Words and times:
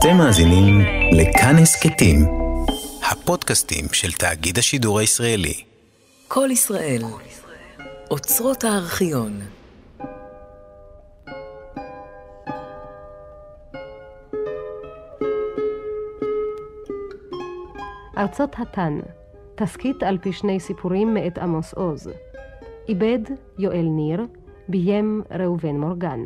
אתם 0.00 0.16
מאזינים 0.16 0.80
לכאן 1.12 1.56
הסכתים, 1.62 2.16
הפודקאסטים 3.10 3.84
של 3.92 4.12
תאגיד 4.12 4.58
השידור 4.58 4.98
הישראלי. 4.98 5.54
כל 6.28 6.48
ישראל, 6.52 7.02
אוצרות 8.10 8.64
הארכיון. 8.64 9.40
ארצות 18.18 18.54
התן, 18.58 18.98
תסכית 19.54 20.02
על 20.02 20.18
פי 20.18 20.32
שני 20.32 20.60
סיפורים 20.60 21.14
מאת 21.14 21.38
עמוס 21.38 21.74
עוז. 21.74 22.08
עיבד 22.86 23.20
יואל 23.58 23.86
ניר, 23.96 24.26
ביים 24.68 25.22
ראובן 25.30 25.76
מורגן. 25.76 26.20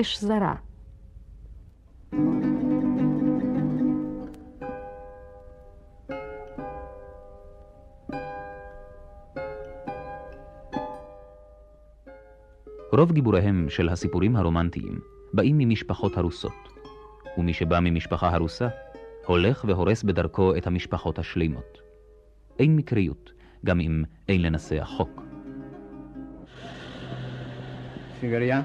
אש 0.00 0.20
זרה 0.20 0.54
רוב 12.92 13.12
גיבוריהם 13.12 13.66
של 13.68 13.88
הסיפורים 13.88 14.36
הרומנטיים 14.36 15.00
באים 15.32 15.58
ממשפחות 15.58 16.16
הרוסות, 16.16 16.68
ומי 17.38 17.52
שבא 17.52 17.80
ממשפחה 17.80 18.34
הרוסה 18.34 18.68
הולך 19.26 19.64
והורס 19.68 20.02
בדרכו 20.02 20.56
את 20.56 20.66
המשפחות 20.66 21.18
השלימות. 21.18 21.78
אין 22.58 22.76
מקריות, 22.76 23.32
גם 23.64 23.80
אם 23.80 24.04
אין 24.28 24.42
לנסח 24.42 24.84
חוק. 24.96 25.22
סיגריה? 28.20 28.62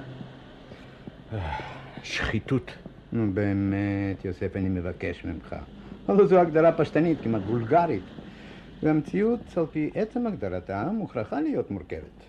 שחיתות. 2.03 2.71
נו 3.11 3.33
באמת, 3.33 4.25
יוסף, 4.25 4.55
אני 4.55 4.69
מבקש 4.69 5.25
ממך. 5.25 5.55
אבל 6.09 6.27
זו 6.27 6.39
הגדרה 6.39 6.71
פשטנית, 6.71 7.17
כמעט 7.23 7.41
וולגרית. 7.47 8.03
והמציאות, 8.83 9.39
על 9.57 9.65
פי 9.71 9.89
עצם 9.95 10.27
הגדרתה, 10.27 10.89
מוכרחה 10.93 11.41
להיות 11.41 11.71
מורכבת. 11.71 12.23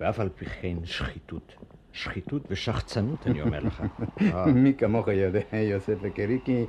ואף 0.00 0.20
על 0.20 0.28
פי 0.28 0.44
כן 0.44 0.76
שחיתות. 0.84 1.54
שחיתות 1.92 2.42
ושחצנות, 2.50 3.26
אני 3.26 3.42
אומר 3.42 3.60
לך. 3.60 3.82
מי 4.54 4.74
כמוך 4.74 5.08
יודע, 5.08 5.40
יוסף 5.52 5.94
וקרי, 6.00 6.38
כי 6.44 6.64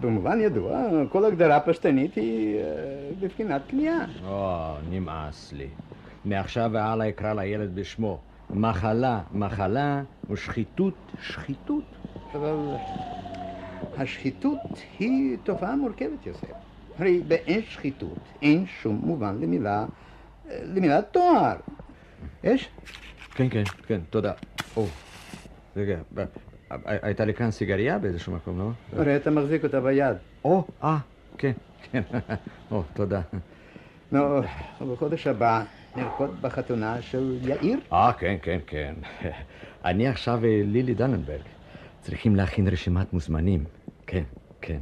במובן 0.00 0.40
ידוע, 0.40 0.80
כל 1.08 1.24
הגדרה 1.24 1.60
פשטנית 1.60 2.14
היא 2.14 2.58
אה, 2.58 2.62
בבחינת 3.20 3.62
כניעה. 3.68 4.06
או, 4.24 4.74
נמאס 4.90 5.52
לי. 5.52 5.68
מעכשיו 6.24 6.70
והלאה 6.72 7.08
אקרא 7.08 7.34
לילד 7.34 7.74
בשמו. 7.74 8.20
מחלה, 8.50 9.20
מחלה, 9.32 10.02
ושחיתות, 10.30 10.94
שחיתות. 11.20 11.84
אבל 12.34 12.74
השחיתות 13.96 14.58
היא 14.98 15.36
תופעה 15.42 15.76
מורכבת, 15.76 16.26
יוסף. 16.26 16.46
הרי 16.98 17.20
באין 17.28 17.62
שחיתות 17.62 18.18
אין 18.42 18.66
שום 18.66 19.00
מובן 19.04 19.38
למילה, 19.40 19.86
למילת 20.50 21.12
תואר. 21.12 21.56
יש? 22.44 22.68
כן, 23.34 23.48
כן, 23.50 23.62
כן, 23.86 24.00
תודה. 24.10 24.32
או, 24.76 24.86
רגע, 25.76 25.98
הייתה 26.84 27.24
לי 27.24 27.34
כאן 27.34 27.50
סיגריה 27.50 27.98
באיזשהו 27.98 28.32
מקום, 28.32 28.58
לא? 28.58 28.70
הרי 28.92 29.16
אתה 29.16 29.30
מחזיק 29.30 29.64
אותה 29.64 29.80
ביד. 29.80 30.16
או, 30.44 30.64
אה, 30.84 30.98
כן, 31.38 31.52
כן. 31.92 32.02
או, 32.70 32.82
תודה. 32.94 33.20
נו, 34.12 34.40
בחודש 34.92 35.26
הבא 35.26 35.64
נרקוד 35.96 36.42
בחתונה 36.42 37.02
של 37.02 37.38
יאיר? 37.42 37.78
אה, 37.92 38.12
כן, 38.12 38.36
כן, 38.42 38.58
כן. 38.66 38.94
אני 39.84 40.08
עכשיו 40.08 40.40
לילי 40.42 40.94
דננברג. 40.94 41.40
צריכים 42.00 42.36
להכין 42.36 42.68
רשימת 42.68 43.12
מוזמנים. 43.12 43.64
כן, 44.06 44.22
כן. 44.60 44.78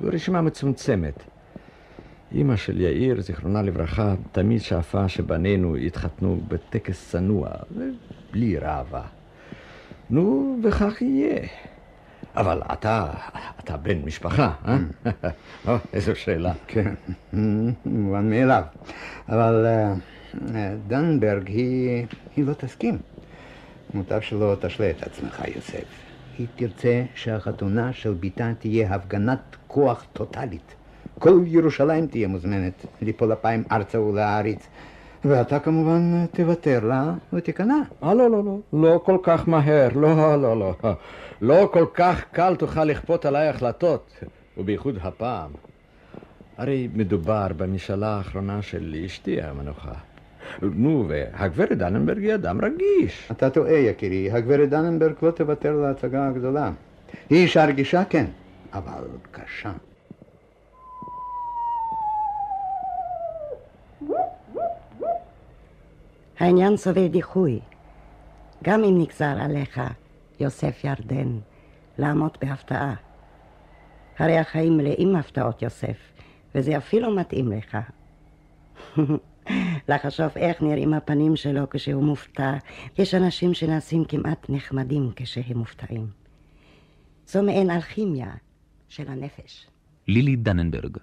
רשימה 0.00 0.40
מצומצמת. 0.40 1.22
אמא 2.34 2.56
של 2.56 2.80
יאיר, 2.80 3.20
זיכרונה 3.20 3.62
לברכה, 3.62 4.14
תמיד 4.32 4.60
שאפה 4.60 5.08
שבנינו 5.08 5.76
יתחתנו 5.76 6.40
בטקס 6.48 7.10
צנוע, 7.10 7.48
בלי 8.30 8.58
ראווה. 8.58 9.02
נו, 10.10 10.56
וכך 10.62 11.02
יהיה. 11.02 11.46
אבל 12.40 12.62
אתה, 12.72 13.06
אתה 13.60 13.76
בן 13.76 13.98
משפחה, 14.04 14.52
אה? 14.68 14.78
או, 15.68 15.76
איזו 15.92 16.16
שאלה. 16.16 16.52
כן, 16.66 16.94
מובן 17.86 18.30
מאליו. 18.30 18.62
אבל 19.28 19.66
דנברג 20.86 21.48
היא, 21.48 22.06
היא 22.36 22.44
לא 22.44 22.52
תסכים. 22.52 22.98
מוטב 23.94 24.20
שלא 24.20 24.56
תשלה 24.60 24.90
את 24.90 25.02
עצמך, 25.02 25.42
יוסף. 25.54 25.84
היא 26.38 26.46
תרצה 26.56 27.02
שהחתונה 27.14 27.92
של 27.92 28.12
ביתה 28.12 28.52
תהיה 28.58 28.94
הפגנת 28.94 29.56
כוח 29.66 30.04
טוטאלית. 30.12 30.74
כל 31.18 31.40
ירושלים 31.46 32.06
תהיה 32.06 32.28
מוזמנת 32.28 32.86
ליפול 33.02 33.32
אפיים 33.32 33.64
ארצה 33.72 34.00
ולהעריץ. 34.00 34.66
ואתה 35.24 35.58
כמובן 35.58 36.26
תוותר 36.32 36.84
לה 36.84 37.12
ותיכנע. 37.32 37.80
אה, 38.02 38.14
לא, 38.14 38.30
לא, 38.30 38.44
לא. 38.44 38.58
לא 38.72 39.00
כל 39.04 39.18
כך 39.22 39.48
מהר. 39.48 39.88
לא, 39.94 40.36
לא, 40.42 40.56
לא. 40.58 40.74
לא 41.40 41.68
כל 41.72 41.86
כך 41.94 42.24
קל 42.32 42.56
תוכל 42.56 42.84
לכפות 42.84 43.24
עליי 43.26 43.48
החלטות, 43.48 44.24
ובייחוד 44.58 44.98
הפעם. 45.02 45.50
הרי 46.58 46.88
מדובר 46.94 47.46
במשאלה 47.56 48.08
האחרונה 48.08 48.62
של 48.62 48.96
אשתי 49.06 49.42
המנוחה. 49.42 49.92
נו, 50.62 51.04
והגברת 51.08 51.72
דננברג 51.72 52.18
היא 52.22 52.34
אדם 52.34 52.58
רגיש. 52.64 53.28
אתה 53.30 53.50
טועה, 53.50 53.72
יקירי. 53.72 54.30
הגברת 54.30 54.68
דננברג 54.68 55.14
לא 55.22 55.30
תוותר 55.30 55.76
להצגה 55.76 56.28
הגדולה. 56.28 56.70
היא 57.30 57.38
אישה 57.42 57.64
רגישה, 57.64 58.04
כן, 58.04 58.26
אבל 58.72 59.04
קשה. 59.30 59.72
העניין 66.40 66.76
סובל 66.76 67.08
דיחוי. 67.08 67.60
גם 68.64 68.84
אם 68.84 68.98
נגזר 68.98 69.36
עליך, 69.40 69.80
יוסף 70.40 70.84
ירדן, 70.84 71.38
לעמוד 71.98 72.38
בהפתעה. 72.40 72.94
הרי 74.18 74.38
החיים 74.38 74.76
מלאים 74.76 75.16
הפתעות, 75.16 75.62
יוסף, 75.62 75.96
וזה 76.54 76.76
אפילו 76.76 77.16
מתאים 77.16 77.52
לך. 77.52 77.78
לחשוב 79.88 80.30
איך 80.36 80.62
נראים 80.62 80.94
הפנים 80.94 81.36
שלו 81.36 81.70
כשהוא 81.70 82.04
מופתע. 82.04 82.54
יש 82.98 83.14
אנשים 83.14 83.54
שנעשים 83.54 84.04
כמעט 84.04 84.46
נחמדים 84.48 85.10
כשהם 85.16 85.58
מופתעים. 85.58 86.06
זו 87.26 87.42
מעין 87.42 87.70
אלכימיה 87.70 88.30
של 88.88 89.08
הנפש. 89.08 89.66
לילי 90.08 90.36
דננברג, 90.36 90.96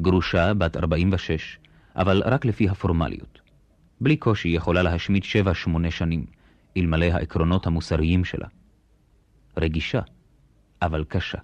גרושה 0.00 0.54
בת 0.54 0.76
46, 0.76 1.58
אבל 1.96 2.22
רק 2.26 2.44
לפי 2.44 2.68
הפורמליות. 2.68 3.41
בלי 4.02 4.16
קושי 4.16 4.48
יכולה 4.48 4.82
להשמיט 4.82 5.24
שבע-שמונה 5.24 5.90
שנים, 5.90 6.26
אלמלא 6.76 7.04
העקרונות 7.04 7.66
המוסריים 7.66 8.24
שלה. 8.24 8.46
רגישה, 9.56 10.00
אבל 10.82 11.04
קשה. 11.08 11.38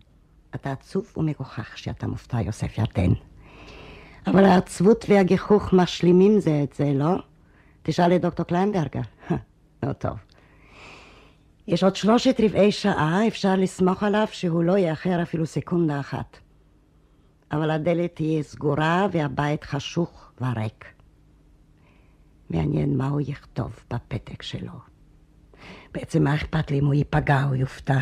אתה 0.54 0.72
עצוב 0.72 1.12
ומגוחך 1.16 1.78
שאתה 1.78 2.06
מופתע, 2.06 2.42
יוסף 2.42 2.78
ירדן. 2.78 3.12
אבל 4.26 4.44
העצבות 4.44 5.04
והגיחוך 5.08 5.72
משלימים 5.72 6.40
זה 6.40 6.60
את 6.64 6.72
זה, 6.72 6.92
לא? 6.94 7.16
תשאל 7.82 8.16
את 8.16 8.20
דוקטור 8.20 8.46
קליינברגר. 8.46 9.00
לא 9.82 9.92
טוב. 9.92 10.16
יש 11.68 11.84
עוד 11.84 11.96
שלושת 11.96 12.40
רבעי 12.44 12.72
שעה, 12.72 13.26
אפשר 13.28 13.54
לסמוך 13.56 14.02
עליו 14.02 14.26
שהוא 14.32 14.64
לא 14.64 14.78
יאחר 14.78 15.22
אפילו 15.22 15.46
סקונדה 15.46 16.00
אחת. 16.00 16.38
אבל 17.52 17.70
הדלת 17.70 18.14
תהיה 18.14 18.42
סגורה 18.42 19.06
והבית 19.12 19.64
חשוך 19.64 20.30
וריק. 20.40 20.97
מעניין 22.50 22.96
מה 22.96 23.08
הוא 23.08 23.20
יכתוב 23.20 23.80
בפתק 23.90 24.42
שלו. 24.42 24.72
בעצם 25.94 26.24
מה 26.24 26.34
אכפת 26.34 26.70
לי 26.70 26.78
אם 26.78 26.86
הוא 26.86 26.94
ייפגע 26.94 27.44
או 27.48 27.54
יופתע? 27.54 27.98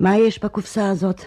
מה 0.00 0.16
יש 0.16 0.44
בקופסה 0.44 0.90
הזאת? 0.90 1.20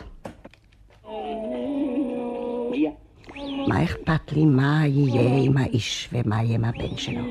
מה 3.67 3.83
אכפת 3.83 4.31
לי 4.31 4.45
מה 4.45 4.81
יהיה 4.87 5.43
עם 5.43 5.57
האיש 5.57 6.13
ומה 6.13 6.43
יהיה 6.43 6.55
עם 6.55 6.65
הבן 6.65 6.97
שלו? 6.97 7.23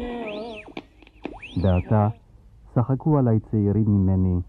ועתה 1.62 2.08
שחקו 2.75 3.19
עליי 3.19 3.38
צעירים 3.50 3.85
ממני 3.87 4.41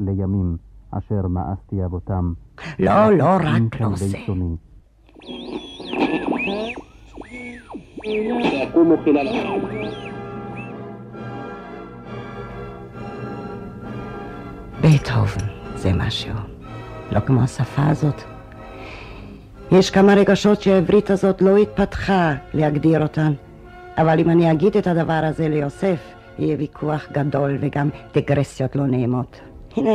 לימים 0.00 0.56
אשר 0.90 1.28
מאסתי 1.28 1.84
אבותם. 1.84 2.32
לא, 2.78 3.16
לא 3.16 3.36
רק 3.42 3.80
לא 3.80 3.96
זה. 3.96 4.18
בטהובן 14.80 15.46
זה 15.74 15.92
משהו, 15.92 16.34
לא 17.12 17.20
כמו 17.20 17.42
השפה 17.42 17.86
הזאת. 17.86 18.22
יש 19.72 19.90
כמה 19.90 20.14
רגשות 20.14 20.62
שהעברית 20.62 21.10
הזאת 21.10 21.42
לא 21.42 21.56
התפתחה 21.56 22.34
להגדיר 22.54 23.02
אותן, 23.02 23.32
אבל 23.98 24.20
אם 24.20 24.30
אני 24.30 24.52
אגיד 24.52 24.76
את 24.76 24.86
הדבר 24.86 25.20
הזה 25.24 25.48
ליוסף, 25.48 26.14
יהיה 26.38 26.56
ויכוח 26.58 27.08
גדול 27.12 27.58
וגם 27.60 27.88
דגרסיות 28.14 28.76
לא 28.76 28.86
נעימות. 28.86 29.40
הנה, 29.76 29.94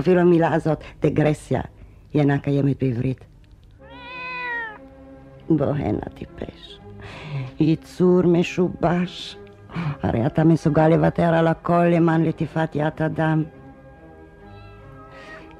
אפילו 0.00 0.20
המילה 0.20 0.54
הזאת, 0.54 0.84
דגרסיה, 1.02 1.60
היא 2.12 2.22
אינה 2.22 2.38
קיימת 2.38 2.82
בעברית. 2.82 3.24
בוא 5.50 5.66
הנה 5.66 6.00
טיפש. 6.14 6.79
ייצור 7.60 8.22
משובש. 8.22 9.36
הרי 10.02 10.26
אתה 10.26 10.44
מסוגל 10.44 10.88
לוותר 10.88 11.34
על 11.34 11.46
הכל 11.46 11.84
למען 11.84 12.22
לטיפת 12.24 12.70
יד 12.74 13.02
אדם. 13.06 13.44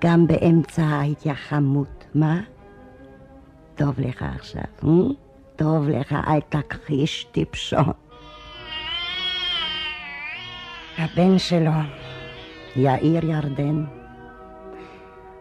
גם 0.05 0.26
באמצע 0.26 0.82
ההתייחמות, 0.82 2.05
מה? 2.14 2.41
טוב 3.75 4.00
לך 4.00 4.25
עכשיו, 4.35 4.62
אה? 4.85 4.91
טוב 5.56 5.88
לך, 5.88 6.14
אל 6.26 6.41
תכחיש 6.49 7.25
טיפשון. 7.25 7.93
הבן 10.99 11.38
שלו, 11.38 11.70
יאיר 12.76 13.25
ירדן. 13.25 13.85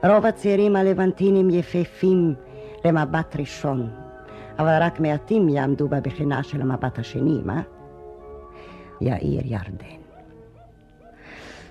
רוב 0.04 0.26
הצעירים 0.26 0.76
הלבנטינים 0.76 1.50
יפהפים 1.50 2.36
למבט 2.86 3.36
ראשון, 3.36 3.90
אבל 4.60 4.84
רק 4.84 5.00
מעטים 5.00 5.50
יעמדו 5.50 5.88
בבחינה 5.88 6.44
של 6.44 6.62
המבט 6.62 7.00
השני, 7.00 7.42
מה? 7.46 7.62
יאיר 9.02 9.42
ירדן. 9.46 10.00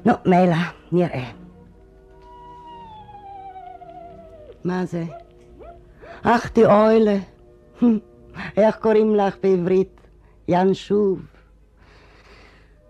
נו, 0.05 0.13
מילא, 0.27 0.57
נראה. 0.93 1.31
מה 4.65 4.85
זה? 4.85 5.05
אך 6.23 6.53
די 6.55 6.65
אוילה. 6.65 7.19
איך 8.57 8.77
קוראים 8.77 9.15
לך 9.15 9.37
בעברית? 9.43 10.01
ין 10.49 10.75
שוב. 10.75 11.21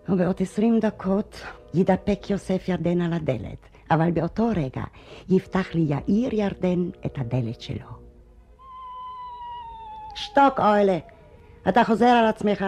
ובעוד 0.09 0.35
עשרים 0.39 0.79
דקות 0.79 1.41
ידפק 1.73 2.29
יוסף 2.29 2.69
ירדן 2.69 3.01
על 3.01 3.13
הדלת, 3.13 3.67
אבל 3.91 4.11
באותו 4.11 4.47
רגע 4.55 4.83
יפתח 5.29 5.67
לי 5.73 5.81
יאיר 5.81 6.35
ירדן 6.35 6.89
את 7.05 7.17
הדלת 7.17 7.61
שלו. 7.61 8.08
שתוק, 10.15 10.59
אוילה, 10.59 10.97
אתה 11.69 11.83
חוזר 11.83 12.05
על 12.05 12.25
עצמך. 12.25 12.65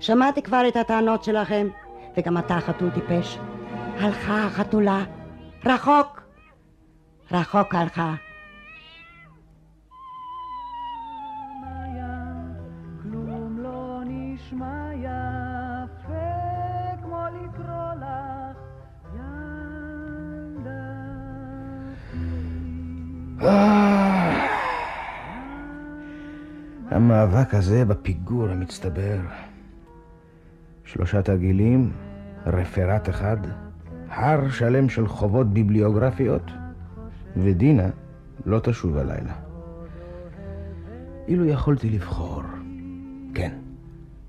שמעתי 0.00 0.42
כבר 0.42 0.68
את 0.68 0.76
הטענות 0.76 1.24
שלכם, 1.24 1.68
וגם 2.16 2.38
אתה 2.38 2.58
חתול 2.60 2.90
טיפש. 2.90 3.38
הלכה 3.98 4.44
החתולה, 4.44 5.04
רחוק, 5.64 6.22
רחוק 7.30 7.74
הלכה. 7.74 8.14
המאבק 26.96 27.54
הזה 27.54 27.84
בפיגור 27.84 28.48
המצטבר. 28.48 29.18
שלושה 30.84 31.22
תרגילים, 31.22 31.92
רפרט 32.46 33.08
אחד, 33.08 33.36
הר 34.08 34.50
שלם 34.50 34.88
של 34.88 35.08
חובות 35.08 35.46
ביבליוגרפיות, 35.46 36.50
ודינה 37.36 37.88
לא 38.46 38.60
תשוב 38.62 38.96
הלילה. 38.96 39.32
אילו 41.28 41.44
יכולתי 41.44 41.90
לבחור, 41.90 42.42
כן, 43.34 43.52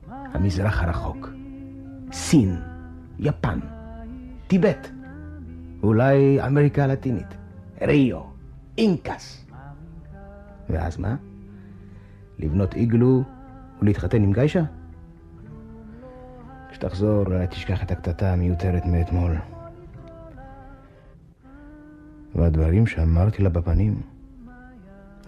המזרח 0.09 0.83
הרחוק, 0.83 1.29
סין, 2.11 2.55
יפן, 3.19 3.59
טיבט, 4.47 4.87
אולי 5.83 6.45
אמריקה 6.47 6.83
הלטינית, 6.83 7.37
ריו, 7.81 8.21
אינקס. 8.77 9.45
ואז 10.69 10.97
מה? 10.97 11.15
לבנות 12.39 12.73
איגלו 12.73 13.23
ולהתחתן 13.81 14.23
עם 14.23 14.33
גיישה? 14.33 14.63
כשתחזור, 16.69 17.25
אולי 17.25 17.47
תשכח 17.47 17.83
את 17.83 17.91
הקטטה 17.91 18.33
המיותרת 18.33 18.85
מאתמול. 18.85 19.35
והדברים 22.35 22.87
שאמרתי 22.87 23.43
לה 23.43 23.49
בפנים, 23.49 24.01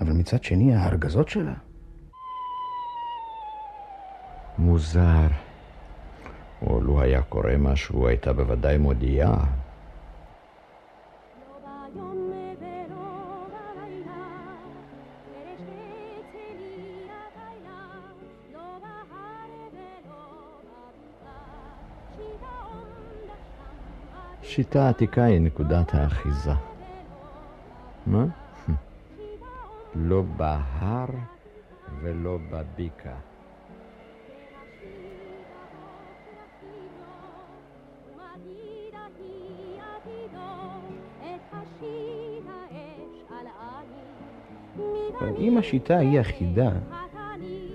אבל 0.01 0.11
מצד 0.11 0.43
שני, 0.43 0.75
ההרגזות 0.75 1.29
שלה. 1.29 1.53
מוזר. 4.57 5.27
או 6.61 6.81
לו 6.81 7.01
היה 7.01 7.21
קורה 7.21 7.57
משהו, 7.57 8.07
הייתה 8.07 8.33
בוודאי 8.33 8.77
מודיעה. 8.77 9.45
שיטה 24.59 24.89
עתיקה 24.89 25.23
היא 25.23 25.41
נקודת 25.41 25.95
האחיזה. 25.95 26.51
מה? 28.07 28.25
לא 29.95 30.21
בהר 30.21 31.05
ולא 32.01 32.37
בבקעה. 32.49 33.19
אם 45.37 45.57
השיטה 45.57 45.97
היא 45.97 46.21
אחידה, 46.21 46.69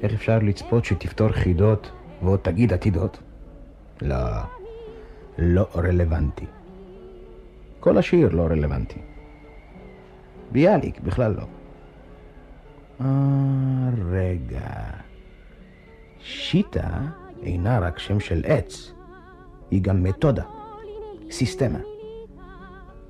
איך 0.03 0.13
אפשר 0.13 0.39
לצפות 0.39 0.85
שתפתור 0.85 1.29
חידות 1.29 1.91
ועוד 2.23 2.41
תגיד 2.43 2.73
עתידות? 2.73 3.19
לא, 4.03 4.17
לא 5.39 5.67
רלוונטי. 5.77 6.47
כל 7.85 7.99
השיר 7.99 8.29
לא 8.33 8.43
רלוונטי. 8.43 8.99
ביאליק 10.53 11.01
בכלל 11.01 11.35
לא. 11.37 11.45
אה, 13.01 13.91
רגע. 14.11 14.91
שיטה 16.21 16.89
אינה 17.43 17.79
רק 17.79 17.99
שם 17.99 18.21
של 18.21 18.43
עץ, 18.45 18.93
היא 19.71 19.83
גם 19.83 20.03
מתודה, 20.03 20.43
סיסטמה. 21.31 21.79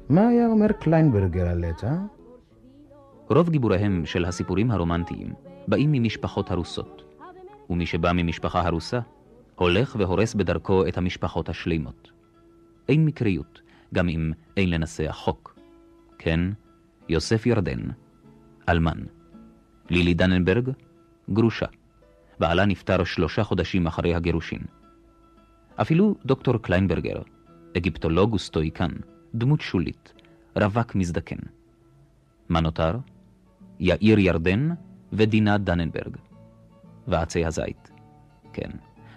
מה 0.08 0.28
היה 0.28 0.46
אומר 0.46 0.72
קליינברגר 0.72 1.48
על 1.48 1.64
עץ, 1.64 1.84
אה? 1.84 1.96
רוב 3.30 3.50
גיבוריהם 3.50 4.06
של 4.06 4.24
הסיפורים 4.24 4.70
הרומנטיים 4.70 5.32
באים 5.68 5.92
ממשפחות 5.92 6.50
הרוסות, 6.50 7.02
ומי 7.70 7.86
שבא 7.86 8.12
ממשפחה 8.14 8.66
הרוסה, 8.66 9.00
הולך 9.54 9.96
והורס 9.98 10.34
בדרכו 10.34 10.86
את 10.88 10.98
המשפחות 10.98 11.48
השלימות. 11.48 12.10
אין 12.88 13.04
מקריות, 13.04 13.63
גם 13.94 14.08
אם 14.08 14.32
אין 14.56 14.70
לנסח 14.70 15.12
חוק. 15.12 15.58
כן, 16.18 16.40
יוסף 17.08 17.46
ירדן, 17.46 17.80
אלמן. 18.68 18.98
לילי 19.90 20.14
דננברג, 20.14 20.70
גרושה. 21.30 21.66
בעלה 22.38 22.66
נפטר 22.66 23.04
שלושה 23.04 23.44
חודשים 23.44 23.86
אחרי 23.86 24.14
הגירושין. 24.14 24.62
אפילו 25.76 26.14
דוקטור 26.24 26.58
קליינברגר, 26.62 27.22
אגיפטולוג 27.76 28.34
וסטואיקן, 28.34 28.90
דמות 29.34 29.60
שולית, 29.60 30.12
רווק 30.56 30.94
מזדקן. 30.94 31.42
מה 32.48 32.60
נותר? 32.60 32.98
יאיר 33.80 34.18
ירדן 34.18 34.68
ודינה 35.12 35.58
דננברג. 35.58 36.16
ועצי 37.08 37.44
הזית. 37.44 37.90
כן, 38.52 38.70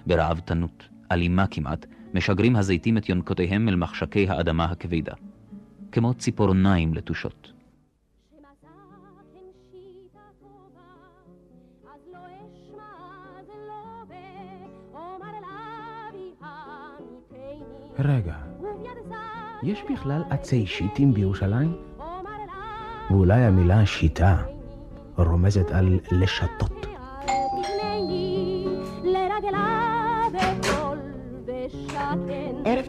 ברעבתנות, 0.06 0.90
אלימה 1.12 1.48
כמעט, 1.48 1.86
משגרים 2.14 2.56
הזיתים 2.56 2.98
את 2.98 3.10
יונקותיהם 3.10 3.70
אל 3.70 3.76
מחשקי 3.76 4.30
האדמה 4.30 4.66
הכבדה, 4.66 5.14
כמו 5.92 6.14
ציפורניים 6.14 6.94
לתושות. 6.94 7.52
רגע, 18.00 18.36
יש 19.64 19.80
בכלל 19.92 20.22
עצי 20.30 20.66
שיטים 20.66 21.14
בירושלים? 21.14 21.76
ואולי 23.10 23.42
המילה 23.42 23.86
שיטה 23.86 24.38
רומזת 25.18 25.72
על 25.72 26.00
לשתות. 26.12 26.87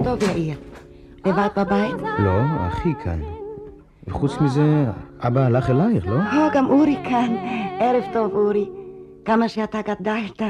טוב, 0.04 0.22
יאיר. 0.22 0.58
לבד 1.26 1.48
בבית? 1.56 1.94
לא, 2.18 2.40
אחי 2.68 2.94
כאן. 3.04 3.20
וחוץ 4.06 4.40
מזה, 4.40 4.84
אבא 5.20 5.40
הלך 5.40 5.70
אלייך, 5.70 6.06
לא? 6.06 6.16
או, 6.16 6.50
גם 6.54 6.66
אורי 6.66 6.96
כאן. 7.04 7.36
ערב 7.80 8.04
טוב, 8.12 8.34
אורי. 8.34 8.68
כמה 9.24 9.48
שאתה 9.48 9.78
גדלת. 9.82 10.42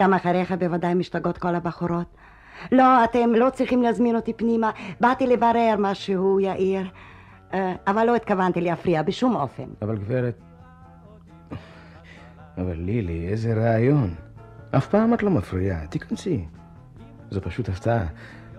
גם 0.00 0.14
אחריך 0.14 0.52
בוודאי 0.52 0.94
משתגעות 0.94 1.38
כל 1.38 1.54
הבחורות. 1.54 2.16
לא, 2.72 3.04
אתם 3.04 3.30
לא 3.34 3.50
צריכים 3.50 3.82
להזמין 3.82 4.16
אותי 4.16 4.32
פנימה. 4.32 4.70
באתי 5.00 5.26
לברר 5.26 5.74
משהו, 5.78 6.40
יאיר. 6.40 6.86
אה, 7.54 7.74
אבל 7.86 8.04
לא 8.04 8.16
התכוונתי 8.16 8.60
להפריע 8.60 9.02
בשום 9.02 9.36
אופן. 9.36 9.66
אבל 9.82 9.98
גברת... 9.98 10.40
אבל 12.58 12.76
לילי, 12.76 13.28
איזה 13.28 13.54
רעיון. 13.54 14.14
אף 14.76 14.86
פעם 14.86 15.14
את 15.14 15.22
לא 15.22 15.30
מפריעה, 15.30 15.86
תיכנסי. 15.86 16.44
זו 17.30 17.40
פשוט 17.40 17.68
הפתעה. 17.68 18.04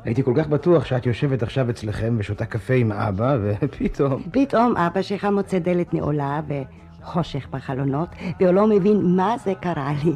הייתי 0.06 0.24
כל 0.24 0.34
כך 0.38 0.48
בטוח 0.48 0.86
שאת 0.86 1.06
יושבת 1.06 1.44
עכשיו 1.44 1.70
אצלכם 1.70 2.16
ושותה 2.18 2.46
קפה 2.46 2.74
עם 2.74 2.92
אבא, 2.92 3.38
ופתאום... 3.42 4.24
פתאום 4.32 4.78
אבא 4.78 5.02
שלך 5.02 5.26
מוצא 5.26 5.60
דלת 5.60 5.94
נעולה 5.94 6.42
וחושך 6.48 7.48
בחלונות, 7.52 8.10
והוא 8.40 8.52
לא 8.52 8.68
מבין 8.68 9.16
מה 9.16 9.36
זה 9.44 9.54
קרה 9.62 9.92
לי, 10.04 10.14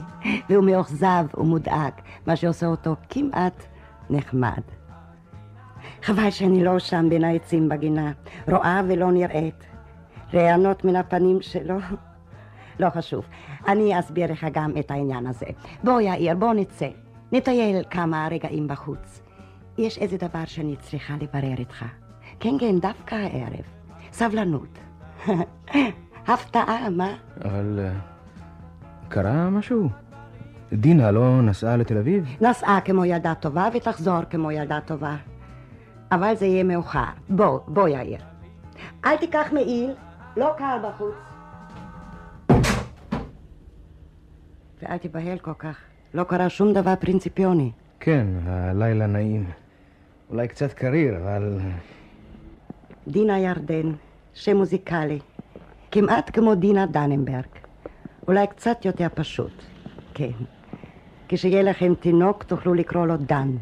והוא 0.49 0.63
מאוכזב 0.63 1.25
ומודאג, 1.37 1.91
מה 2.27 2.35
שעושה 2.35 2.65
אותו 2.65 2.95
כמעט 3.09 3.63
נחמד. 4.09 4.61
חבל 6.03 6.29
שאני 6.29 6.63
לא 6.63 6.79
שם 6.79 7.05
בין 7.09 7.23
העצים 7.23 7.69
בגינה, 7.69 8.11
רואה 8.47 8.81
ולא 8.87 9.11
נראית. 9.11 9.63
רעיונות 10.33 10.85
מן 10.85 10.95
הפנים 10.95 11.41
שלו. 11.41 11.77
לא 12.79 12.89
חשוב, 12.89 13.25
אני 13.67 13.99
אסביר 13.99 14.31
לך 14.31 14.47
גם 14.51 14.71
את 14.79 14.91
העניין 14.91 15.27
הזה. 15.27 15.45
בוא 15.83 16.01
יאיר, 16.01 16.35
בוא 16.35 16.53
נצא. 16.53 16.87
נטייל 17.31 17.83
כמה 17.89 18.27
רגעים 18.31 18.67
בחוץ. 18.67 19.26
יש 19.77 19.97
איזה 19.97 20.17
דבר 20.17 20.45
שאני 20.45 20.75
צריכה 20.75 21.13
לברר 21.21 21.57
איתך. 21.57 21.85
כן, 22.39 22.59
כן, 22.59 22.79
דווקא 22.79 23.15
הערב. 23.15 23.65
סבלנות. 24.11 24.79
הפתעה, 26.27 26.89
מה? 26.89 27.15
אבל... 27.45 27.79
אה, 27.79 27.91
קרה 29.07 29.49
משהו? 29.49 29.89
דינה 30.73 31.11
לא 31.11 31.41
נסעה 31.41 31.77
לתל 31.77 31.97
אביב? 31.97 32.35
נסעה 32.41 32.81
כמו 32.81 33.05
ילדה 33.05 33.35
טובה 33.35 33.69
ותחזור 33.73 34.19
כמו 34.29 34.51
ילדה 34.51 34.79
טובה. 34.85 35.15
אבל 36.11 36.35
זה 36.35 36.45
יהיה 36.45 36.63
מאוחר. 36.63 37.03
בוא, 37.29 37.59
בוא 37.67 37.87
יאיר. 37.87 38.19
אל 39.05 39.17
תיקח 39.17 39.47
מעיל, 39.53 39.93
לא 40.37 40.53
קר 40.57 40.77
בחוץ. 40.83 41.15
ואל 44.81 44.97
תיבהל 44.97 45.37
כל 45.37 45.53
כך. 45.59 45.77
לא 46.13 46.23
קרה 46.23 46.49
שום 46.49 46.73
דבר 46.73 46.93
פרינציפיוני. 46.99 47.71
כן, 47.99 48.27
הלילה 48.45 49.07
נעים. 49.07 49.49
אולי 50.29 50.47
קצת 50.47 50.73
קריר, 50.73 51.17
אבל... 51.17 51.59
דינה 53.07 53.39
ירדן, 53.39 53.91
שם 54.33 54.57
מוזיקלי. 54.57 55.19
כמעט 55.91 56.29
כמו 56.33 56.55
דינה 56.55 56.85
דננברג. 56.85 57.45
אולי 58.27 58.47
קצת 58.47 58.85
יותר 58.85 59.07
פשוט. 59.15 59.63
כן. 60.13 60.31
כשיהיה 61.27 61.63
לכם 61.63 61.93
תינוק 61.95 62.43
תוכלו 62.43 62.73
לקרוא 62.73 63.05
לו 63.05 63.17
דן. 63.17 63.55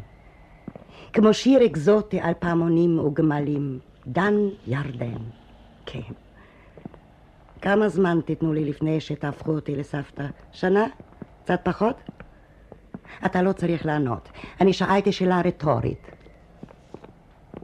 כמו 1.12 1.34
שיר 1.34 1.66
אקזוטי 1.66 2.20
על 2.20 2.32
פעמונים 2.38 2.98
וגמלים. 2.98 3.78
דן 4.06 4.34
ירדן. 4.66 5.22
כן. 5.86 6.00
כמה 7.62 7.88
זמן 7.88 8.18
תיתנו 8.24 8.52
לי 8.52 8.64
לפני 8.64 9.00
שתהפכו 9.00 9.50
אותי 9.52 9.76
לסבתא? 9.76 10.26
שנה? 10.52 10.86
קצת 11.44 11.60
פחות? 11.62 11.96
אתה 13.26 13.42
לא 13.42 13.52
צריך 13.52 13.86
לענות. 13.86 14.28
אני 14.60 14.72
שאלתי 14.72 15.12
שאלה 15.12 15.40
רטורית. 15.44 16.15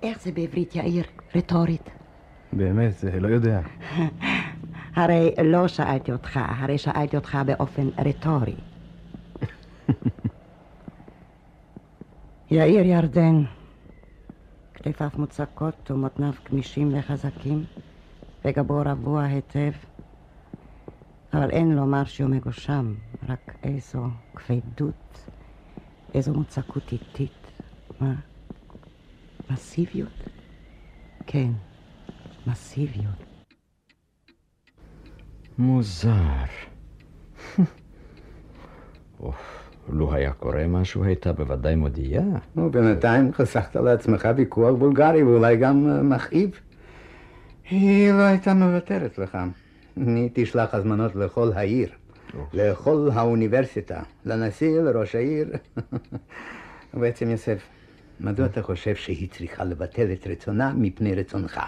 איך 0.02 0.22
זה 0.22 0.32
בעברית, 0.32 0.76
יאיר? 0.76 1.04
רטורית. 1.34 1.90
באמת, 2.52 2.98
זה 2.98 3.20
לא 3.20 3.28
יודע. 3.28 3.60
הרי 4.96 5.34
לא 5.44 5.68
שאלתי 5.68 6.12
אותך, 6.12 6.40
הרי 6.42 6.78
שאלתי 6.78 7.16
אותך 7.16 7.38
באופן 7.46 7.88
רטורי. 7.98 8.54
יאיר 12.50 12.86
ירדן, 12.86 13.42
כתפיו 14.74 15.08
מוצקות 15.16 15.90
ומותניו 15.90 16.32
גמישים 16.50 16.98
וחזקים, 16.98 17.64
וגבו 18.44 18.82
רבוע 18.84 19.22
היטב, 19.22 19.72
אבל 21.34 21.50
אין 21.50 21.72
לומר 21.72 22.04
שהוא 22.04 22.30
מגושם, 22.30 22.94
רק 23.28 23.54
איזו 23.62 24.06
כבדות, 24.34 25.28
איזו 26.14 26.32
מוצקות 26.32 26.92
איטית. 26.92 27.46
מה? 28.00 28.14
מסיביות? 29.52 30.08
כן, 31.26 31.50
מסיביות. 32.46 33.24
מוזר. 35.58 36.44
לו 39.88 40.14
היה 40.14 40.32
קורה 40.32 40.66
משהו, 40.66 41.04
הייתה 41.04 41.32
בוודאי 41.32 41.74
מודיעה. 41.74 42.24
נו, 42.54 42.70
בינתיים 42.70 43.32
חסכת 43.32 43.76
לעצמך 43.76 44.28
ויכוח 44.36 44.74
בולגרי 44.78 45.22
ואולי 45.22 45.56
גם 45.56 45.88
אה, 45.88 46.02
מכאיב. 46.02 46.60
היא 47.70 48.12
לא 48.12 48.22
הייתה 48.22 48.54
מוותרת 48.54 49.18
לך. 49.18 49.38
אני 49.96 50.28
תשלח 50.32 50.74
הזמנות 50.74 51.16
לכל 51.16 51.52
העיר, 51.54 51.88
לכל 52.52 53.08
האוניברסיטה, 53.14 54.02
לנשיא, 54.24 54.80
לראש 54.80 55.14
העיר. 55.14 55.48
בעצם, 56.94 57.30
יוסף, 57.30 57.68
מדוע 58.22 58.46
אתה 58.46 58.62
חושב 58.62 58.94
שהיא 58.94 59.28
צריכה 59.30 59.64
לבטל 59.64 60.12
את 60.12 60.26
רצונה 60.26 60.72
מפני 60.76 61.14
רצונך? 61.14 61.60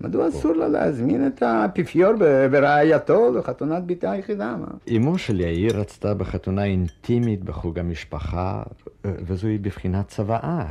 מדוע 0.00 0.28
אסור 0.28 0.52
לה 0.52 0.68
להזמין 0.68 1.26
את 1.26 1.42
האפיפיור 1.42 2.12
ברעייתו 2.50 3.32
לחתונת 3.38 3.84
בתה 3.84 4.10
היחידה? 4.10 4.56
אמו 4.96 5.18
של 5.18 5.40
יאיר 5.40 5.80
רצתה 5.80 6.14
בחתונה 6.14 6.64
אינטימית 6.64 7.44
בחוג 7.44 7.78
המשפחה, 7.78 8.62
וזוהי 9.04 9.58
בבחינת 9.58 10.08
צוואה, 10.08 10.66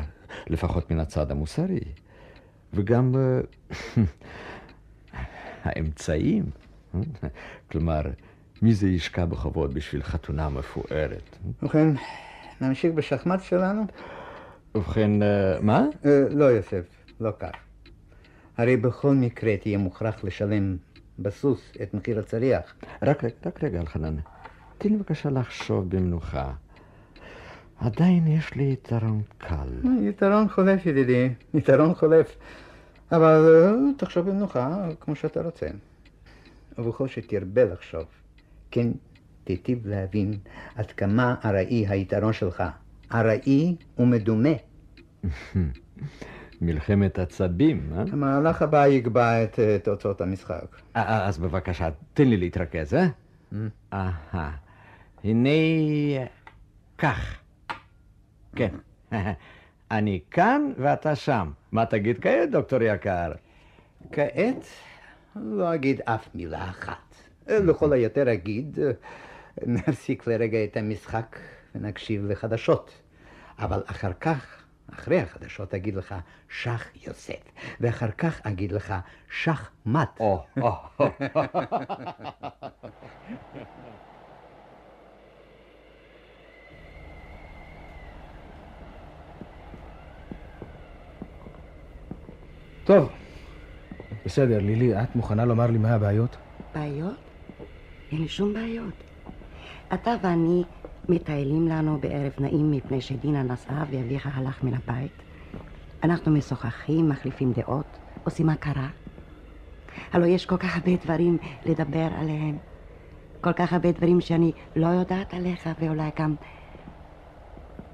לפחות 0.47 0.91
מן 0.91 0.99
הצד 0.99 1.31
המוסרי. 1.31 1.79
וגם 2.73 3.15
האמצעים. 5.63 6.43
כלומר, 7.71 8.01
מי 8.61 8.73
זה 8.73 8.87
ישקע 8.87 9.25
בכבוד 9.25 9.73
בשביל 9.73 10.03
חתונה 10.03 10.49
מפוארת? 10.49 11.37
ובכן, 11.63 11.87
נמשיך 12.61 12.93
בשחמט 12.93 13.43
שלנו? 13.43 13.85
ובכן, 14.75 15.23
אה, 15.23 15.57
מה? 15.61 15.85
אה, 16.05 16.23
לא, 16.29 16.45
יוסף, 16.45 16.85
לא 17.19 17.31
כך. 17.39 17.51
הרי 18.57 18.77
בכל 18.77 19.15
מקרה 19.15 19.57
תהיה 19.57 19.77
מוכרח 19.77 20.23
לשלם 20.23 20.77
בסוס 21.19 21.71
את 21.83 21.93
מחיר 21.93 22.19
הצריח. 22.19 22.73
רק, 23.01 23.23
רק 23.45 23.63
רגע, 23.63 23.79
אלחנן. 23.79 24.15
תן 24.77 24.89
לי 24.89 24.95
בבקשה 24.95 25.29
לחשוב 25.29 25.89
במנוחה. 25.89 26.51
עדיין 27.79 28.27
יש 28.27 28.53
לי 28.53 28.71
יתרון 28.71 29.21
קל. 29.37 29.67
יתרון 30.01 30.49
חולף, 30.49 30.85
ידידי, 30.85 31.29
יתרון 31.53 31.93
חולף. 31.93 32.37
אבל 33.11 33.65
אה, 33.65 33.93
תחשוב 33.97 34.29
במנוחה, 34.29 34.87
כמו 34.99 35.15
שאתה 35.15 35.41
רוצה. 35.41 35.67
ובכל 36.77 37.07
שתרבה 37.07 37.65
לחשוב, 37.65 38.05
כן 38.71 38.87
תיטיב 39.43 39.87
להבין 39.87 40.33
עד 40.75 40.91
כמה 40.91 41.35
ארעי 41.45 41.87
היתרון 41.87 42.33
שלך. 42.33 42.63
ארעי 43.13 43.75
ומדומה. 43.97 44.49
מלחמת 46.61 47.19
עצבים, 47.19 47.89
אה? 47.95 48.03
המהלך 48.11 48.61
הבא 48.61 48.87
יקבע 48.87 49.43
את 49.43 49.59
תוצאות 49.83 50.21
המשחק. 50.21 50.75
אה, 50.95 51.27
אז 51.27 51.37
בבקשה, 51.37 51.89
תן 52.13 52.27
לי 52.27 52.37
להתרכז, 52.37 52.93
אה? 52.93 53.07
אהה. 53.93 54.51
הנה 55.23 55.49
כך. 56.97 57.37
כן. 58.55 58.75
אני 59.91 60.19
כאן 60.31 60.71
ואתה 60.77 61.15
שם. 61.15 61.51
מה 61.71 61.85
תגיד 61.85 62.19
כעת, 62.21 62.51
דוקטור 62.51 62.81
יקר? 62.81 63.31
כעת 64.11 64.65
לא 65.35 65.73
אגיד 65.73 66.01
אף 66.05 66.29
מילה 66.35 66.69
אחת. 66.69 67.15
לכל 67.47 67.93
היותר 67.93 68.33
אגיד, 68.33 68.79
נפסיק 69.65 70.27
לרגע 70.27 70.63
את 70.63 70.77
המשחק 70.77 71.39
ונקשיב 71.75 72.25
לחדשות. 72.25 73.01
אבל 73.59 73.83
אחר 73.85 74.13
כך, 74.13 74.63
אחרי 74.93 75.19
החדשות, 75.19 75.73
אגיד 75.73 75.95
לך 75.95 76.15
שח 76.49 76.85
יוסף, 77.07 77.43
ואחר 77.79 78.11
כך 78.11 78.41
אגיד 78.43 78.71
לך 78.71 78.93
שח 79.31 79.71
מת. 79.85 80.19
או, 80.19 80.43
או. 80.61 80.71
טוב, 92.83 93.09
בסדר, 94.25 94.59
לילי, 94.59 95.01
את 95.01 95.15
מוכנה 95.15 95.45
לומר 95.45 95.67
לי 95.67 95.77
מה 95.77 95.93
הבעיות? 95.93 96.37
בעיות? 96.75 97.15
אין 98.11 98.21
לי 98.21 98.27
שום 98.27 98.53
בעיות. 98.53 98.93
אתה 99.93 100.15
ואני 100.21 100.63
מטיילים 101.09 101.67
לנו 101.67 101.99
בערב 101.99 102.31
נעים 102.39 102.71
מפני 102.71 103.01
שדינה 103.01 103.43
נסעה 103.43 103.83
ואביך 103.91 104.29
הלך 104.33 104.63
מן 104.63 104.73
הבית. 104.73 105.11
אנחנו 106.03 106.31
משוחחים, 106.31 107.09
מחליפים 107.09 107.53
דעות, 107.53 107.97
עושים 108.23 108.49
הכרה. 108.49 108.87
הלוא 110.13 110.27
יש 110.27 110.45
כל 110.45 110.57
כך 110.57 110.77
הרבה 110.77 110.91
דברים 111.03 111.37
לדבר 111.65 112.07
עליהם. 112.19 112.57
כל 113.41 113.53
כך 113.53 113.73
הרבה 113.73 113.91
דברים 113.91 114.21
שאני 114.21 114.51
לא 114.75 114.87
יודעת 114.87 115.33
עליך 115.33 115.69
ואולי 115.79 116.09
גם 116.19 116.35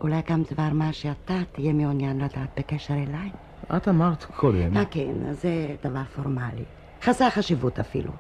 אולי 0.02 0.22
גם 0.30 0.44
דבר 0.52 0.70
מה 0.74 0.94
שאתה 0.94 1.38
תהיה 1.52 1.74
מעוניין 1.74 2.18
לדעת 2.18 2.50
בקשר 2.58 2.94
אליי? 2.94 3.30
את 3.78 3.88
אמרת 3.88 4.24
קודם. 4.24 4.78
אה, 4.78 4.86
כן, 4.86 5.14
זה 5.32 5.76
דבר 5.84 6.04
פורמלי. 6.04 6.64
חסר 7.02 7.30
חשיבות 7.30 7.80
אפילו. 7.80 8.12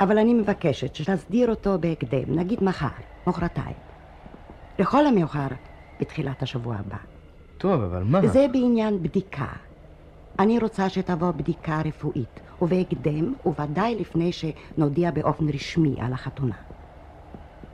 אבל 0.00 0.18
אני 0.18 0.34
מבקשת 0.34 0.94
שתסדיר 0.94 1.50
אותו 1.50 1.78
בהקדם, 1.80 2.38
נגיד 2.38 2.64
מחר, 2.64 2.86
מחרתיים. 3.26 3.76
לכל 4.78 5.06
המאוחר 5.06 5.46
בתחילת 6.00 6.42
השבוע 6.42 6.76
הבא. 6.76 6.96
טוב, 7.58 7.82
אבל 7.82 8.02
מה? 8.02 8.26
זה 8.26 8.46
בעניין 8.52 9.02
בדיקה. 9.02 9.46
אני 10.38 10.58
רוצה 10.58 10.88
שתבוא 10.88 11.30
בדיקה 11.30 11.80
רפואית, 11.84 12.40
ובהקדם, 12.62 13.34
וודאי 13.46 13.94
לפני 14.00 14.30
שנודיע 14.32 15.10
באופן 15.10 15.48
רשמי 15.48 15.96
על 16.00 16.12
החתונה. 16.12 16.54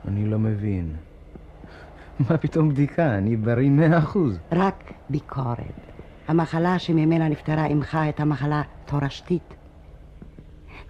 אני 0.07 0.25
לא 0.25 0.39
מבין. 0.39 0.95
מה 2.19 2.37
פתאום 2.37 2.69
בדיקה? 2.69 3.17
אני 3.17 3.35
בריא 3.35 3.69
מאה 3.69 3.97
אחוז. 3.97 4.39
רק 4.51 4.93
ביקורת. 5.09 5.91
המחלה 6.27 6.79
שממנה 6.79 7.29
נפטרה 7.29 7.65
אמך 7.65 7.95
הייתה 7.95 8.25
מחלה 8.25 8.61
תורשתית. 8.85 9.55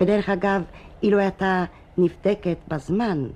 ודרך 0.01 0.29
אגב, 0.29 0.63
אילו 1.03 1.19
הייתה 1.19 1.65
נבדקת 1.97 2.57
בזמן, 2.67 3.27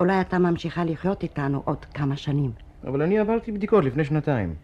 אולי 0.00 0.14
הייתה 0.14 0.38
ממשיכה 0.38 0.84
לחיות 0.84 1.22
איתנו 1.22 1.62
עוד 1.64 1.84
כמה 1.84 2.16
שנים. 2.16 2.50
אבל 2.84 3.02
אני 3.02 3.18
עברתי 3.18 3.52
בדיקות 3.52 3.84
לפני 3.84 4.04
שנתיים, 4.04 4.54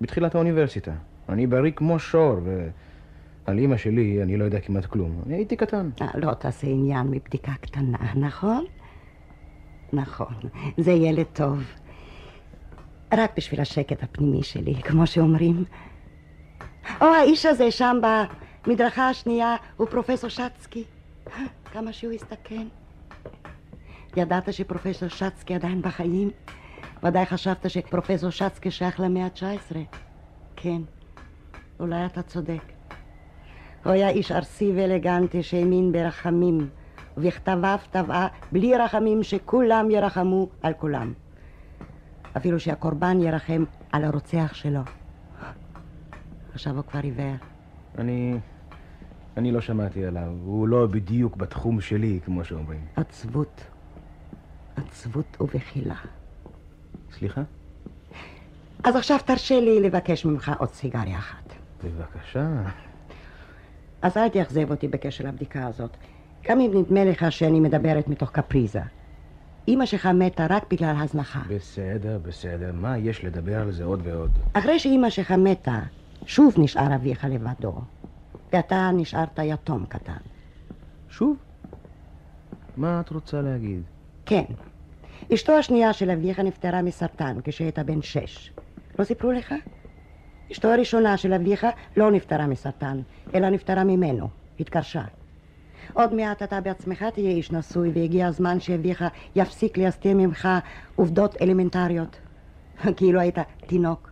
בתחילת 0.00 0.34
האוניברסיטה. 0.34 0.92
אני 1.28 1.46
בריא 1.46 1.72
כמו 1.72 1.98
שור, 1.98 2.34
ועל 2.44 3.58
אימא 3.58 3.76
שלי 3.76 4.22
אני 4.22 4.36
לא 4.36 4.44
יודע 4.44 4.60
כמעט 4.60 4.86
כלום. 4.86 5.22
אני 5.26 5.34
הייתי 5.34 5.56
קטן. 5.56 5.90
אה, 6.02 6.06
לא 6.14 6.34
תעשה 6.34 6.66
עניין 6.66 7.06
מבדיקה 7.06 7.52
קטנה, 7.60 7.98
נכון? 8.14 8.64
נכון, 9.92 10.34
זה 10.78 10.92
ילד 10.92 11.26
טוב. 11.32 11.62
רק 13.14 13.30
בשביל 13.36 13.60
השקט 13.60 14.02
הפנימי 14.02 14.42
שלי, 14.42 14.74
כמו 14.74 15.06
שאומרים. 15.06 15.64
או, 17.00 17.06
האיש 17.06 17.46
הזה 17.46 17.70
שם 17.70 17.96
במדרכה 18.66 19.08
השנייה 19.08 19.56
הוא 19.76 19.86
פרופסור 19.88 20.30
שצקי. 20.30 20.84
כמה 21.72 21.92
שהוא 21.92 22.12
הסתכן. 22.12 22.66
ידעת 24.16 24.52
שפרופסור 24.52 25.08
שצקי 25.08 25.54
עדיין 25.54 25.82
בחיים? 25.82 26.30
ודאי 27.02 27.26
חשבת 27.26 27.70
שפרופסור 27.70 28.30
שצקי 28.30 28.70
שייך 28.70 29.00
למאה 29.00 29.24
ה-19. 29.24 29.76
כן, 30.56 30.82
אולי 31.80 32.06
אתה 32.06 32.22
צודק. 32.22 32.62
הוא 33.84 33.92
היה 33.92 34.08
איש 34.08 34.32
ארסי 34.32 34.72
ואלגנטי 34.76 35.42
שהאמין 35.42 35.92
ברחמים, 35.92 36.68
ובכתביו 37.16 37.78
טבעה 37.90 38.28
בלי 38.52 38.76
רחמים 38.76 39.22
שכולם 39.22 39.90
ירחמו 39.90 40.48
על 40.62 40.72
כולם. 40.72 41.12
אפילו 42.36 42.60
שהקורבן 42.60 43.20
ירחם 43.20 43.64
על 43.92 44.04
הרוצח 44.04 44.54
שלו. 44.54 44.80
עכשיו 46.52 46.76
הוא 46.76 46.84
כבר 46.84 47.00
עיוור. 47.02 47.34
אני... 47.98 48.38
אני 49.36 49.52
לא 49.52 49.60
שמעתי 49.60 50.04
עליו. 50.04 50.32
הוא 50.44 50.68
לא 50.68 50.86
בדיוק 50.86 51.36
בתחום 51.36 51.80
שלי, 51.80 52.20
כמו 52.24 52.44
שאומרים. 52.44 52.80
עצבות. 52.96 53.64
עצבות 54.76 55.36
ובחילה. 55.40 55.94
סליחה? 57.12 57.42
אז 58.84 58.96
עכשיו 58.96 59.18
תרשה 59.24 59.60
לי 59.60 59.80
לבקש 59.80 60.24
ממך 60.24 60.52
עוד 60.58 60.68
סיגריה 60.68 61.18
אחת. 61.18 61.52
בבקשה. 61.84 62.48
אז 64.02 64.16
אל 64.16 64.28
תאכזב 64.28 64.70
אותי 64.70 64.88
בקשר 64.88 65.24
לבדיקה 65.24 65.66
הזאת. 65.66 65.96
גם 66.48 66.60
אם 66.60 66.70
נדמה 66.74 67.04
לך 67.04 67.32
שאני 67.32 67.60
מדברת 67.60 68.08
מתוך 68.08 68.30
קפריזה. 68.30 68.80
אמא 69.68 69.86
שלך 69.86 70.06
מתה 70.06 70.46
רק 70.50 70.64
בגלל 70.70 70.94
הזנחה. 70.98 71.40
בסדר, 71.48 72.18
בסדר. 72.22 72.72
מה 72.74 72.98
יש 72.98 73.24
לדבר 73.24 73.60
על 73.60 73.72
זה 73.72 73.84
עוד 73.84 74.00
ועוד? 74.04 74.30
אחרי 74.52 74.78
שאמא 74.78 75.10
שלך 75.10 75.30
מתה, 75.30 75.78
שוב 76.26 76.54
נשאר 76.58 76.94
אביך 76.94 77.24
לבדו. 77.24 77.80
ואתה 78.52 78.90
נשארת 78.94 79.38
יתום 79.42 79.86
קטן. 79.86 80.20
שוב? 81.08 81.36
מה 82.76 83.00
את 83.00 83.10
רוצה 83.10 83.42
להגיד? 83.42 83.82
כן. 84.26 84.44
אשתו 85.34 85.52
השנייה 85.52 85.92
של 85.92 86.10
אביך 86.10 86.38
נפטרה 86.38 86.82
מסרטן 86.82 87.36
כשהיית 87.44 87.78
בן 87.78 88.02
שש. 88.02 88.52
לא 88.98 89.04
סיפרו 89.04 89.32
לך? 89.32 89.54
אשתו 90.52 90.68
הראשונה 90.68 91.16
של 91.16 91.32
אביך 91.32 91.66
לא 91.96 92.10
נפטרה 92.10 92.46
מסרטן, 92.46 93.00
אלא 93.34 93.50
נפטרה 93.50 93.84
ממנו, 93.84 94.28
התקרשה. 94.60 95.04
עוד 95.92 96.14
מעט 96.14 96.42
אתה 96.42 96.60
בעצמך 96.60 97.04
תהיה 97.14 97.30
איש 97.30 97.52
נשוי, 97.52 97.90
והגיע 97.94 98.26
הזמן 98.26 98.60
שאביך 98.60 99.04
יפסיק 99.36 99.78
להסתיר 99.78 100.16
ממך 100.16 100.48
עובדות 100.96 101.42
אלמנטריות. 101.42 102.20
כאילו 102.96 103.20
היית 103.20 103.38
תינוק. 103.66 104.10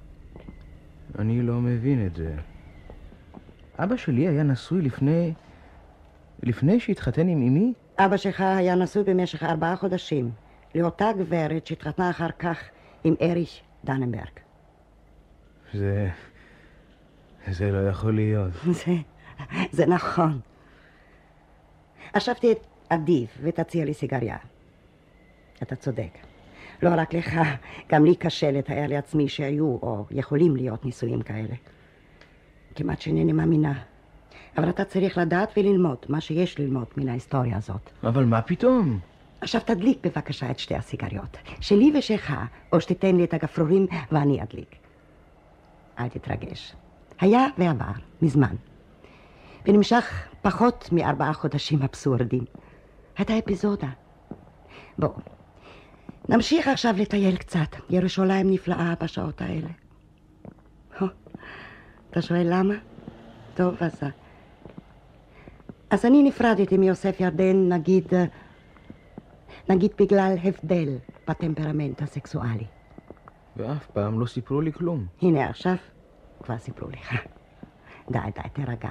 אני 1.18 1.42
לא 1.42 1.60
מבין 1.60 2.06
את 2.06 2.16
זה. 2.16 2.34
אבא 3.78 3.96
שלי 3.96 4.28
היה 4.28 4.42
נשוי 4.42 4.82
לפני... 4.82 5.32
לפני 6.42 6.80
שהתחתן 6.80 7.28
עם 7.28 7.42
אמי? 7.42 7.72
אבא 7.98 8.16
שלך 8.16 8.40
היה 8.40 8.74
נשוי 8.74 9.04
במשך 9.04 9.42
ארבעה 9.42 9.76
חודשים 9.76 10.30
לאותה 10.74 11.10
גברת 11.18 11.66
שהתחתנה 11.66 12.10
אחר 12.10 12.30
כך 12.38 12.58
עם 13.04 13.14
אריך 13.22 13.60
דננברג. 13.84 14.30
זה... 15.74 16.08
זה 17.50 17.72
לא 17.72 17.88
יכול 17.88 18.14
להיות. 18.14 18.52
זה... 18.64 18.94
זה 19.72 19.86
נכון. 19.86 20.40
עכשיו 22.12 22.34
תהיה 22.34 22.54
אדיב 22.88 23.28
ותציע 23.42 23.84
לי 23.84 23.94
סיגריה. 23.94 24.36
אתה 25.62 25.76
צודק. 25.76 26.18
לא 26.82 26.90
רק 26.92 27.14
לך, 27.14 27.40
גם 27.88 28.04
לי 28.04 28.16
קשה 28.16 28.50
לתאר 28.50 28.84
לעצמי 28.88 29.28
שהיו 29.28 29.64
או 29.64 30.06
יכולים 30.10 30.56
להיות 30.56 30.84
נישואים 30.84 31.22
כאלה. 31.22 31.54
כמעט 32.78 33.00
שאינני 33.00 33.32
מאמינה. 33.32 33.72
אבל 34.58 34.68
אתה 34.68 34.84
צריך 34.84 35.18
לדעת 35.18 35.52
וללמוד 35.56 35.98
מה 36.08 36.20
שיש 36.20 36.58
ללמוד 36.58 36.86
מן 36.96 37.08
ההיסטוריה 37.08 37.56
הזאת. 37.56 37.90
אבל 38.04 38.24
מה 38.24 38.42
פתאום? 38.42 38.98
עכשיו 39.40 39.60
תדליק 39.64 40.06
בבקשה 40.06 40.50
את 40.50 40.58
שתי 40.58 40.74
הסיגריות. 40.74 41.36
שלי 41.60 41.92
ושלך, 41.98 42.34
או 42.72 42.80
שתיתן 42.80 43.16
לי 43.16 43.24
את 43.24 43.34
הגפרורים 43.34 43.86
ואני 44.12 44.42
אדליק. 44.42 44.76
אל 45.98 46.08
תתרגש. 46.08 46.74
היה 47.20 47.46
ועבר, 47.58 47.92
מזמן. 48.22 48.54
ונמשך 49.66 50.28
פחות 50.42 50.88
מארבעה 50.92 51.32
חודשים 51.32 51.82
אבסורדים. 51.82 52.44
הייתה 53.16 53.38
אפיזודה. 53.38 53.88
בואו, 54.98 55.12
נמשיך 56.28 56.68
עכשיו 56.68 56.94
לטייל 56.98 57.36
קצת. 57.36 57.76
ירושלים 57.90 58.50
נפלאה 58.50 58.94
בשעות 59.02 59.40
האלה. 59.40 59.68
אתה 62.10 62.22
שואל 62.22 62.46
למה? 62.50 62.74
טוב, 63.54 63.74
אז... 63.80 64.02
אז 65.90 66.04
אני 66.04 66.22
נפרדתי 66.22 66.76
מיוסף 66.78 67.20
ירדן, 67.20 67.72
נגיד... 67.72 68.12
נגיד 69.68 69.90
בגלל 69.98 70.34
הבדל 70.44 70.96
בטמפרמנט 71.28 72.02
הסקסואלי. 72.02 72.66
ואף 73.56 73.86
פעם 73.86 74.20
לא 74.20 74.26
סיפרו 74.26 74.60
לי 74.60 74.72
כלום. 74.72 75.06
הנה 75.22 75.48
עכשיו, 75.48 75.74
כבר 76.42 76.58
סיפרו 76.58 76.88
לך. 76.90 77.12
די, 78.10 78.18
די, 78.34 78.48
תירגע. 78.52 78.88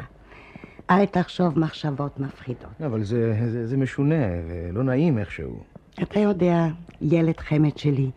אל 0.89 1.06
תחשוב 1.06 1.60
מחשבות 1.60 2.19
מפחידות. 2.19 2.82
אבל 2.86 3.03
זה, 3.03 3.47
זה, 3.49 3.67
זה 3.67 3.77
משונה 3.77 4.25
ולא 4.47 4.84
נעים 4.84 5.17
איכשהו. 5.17 5.63
אתה 6.01 6.19
יודע, 6.19 6.67
ילד 7.01 7.39
חמד 7.39 7.77
שלי, 7.77 8.12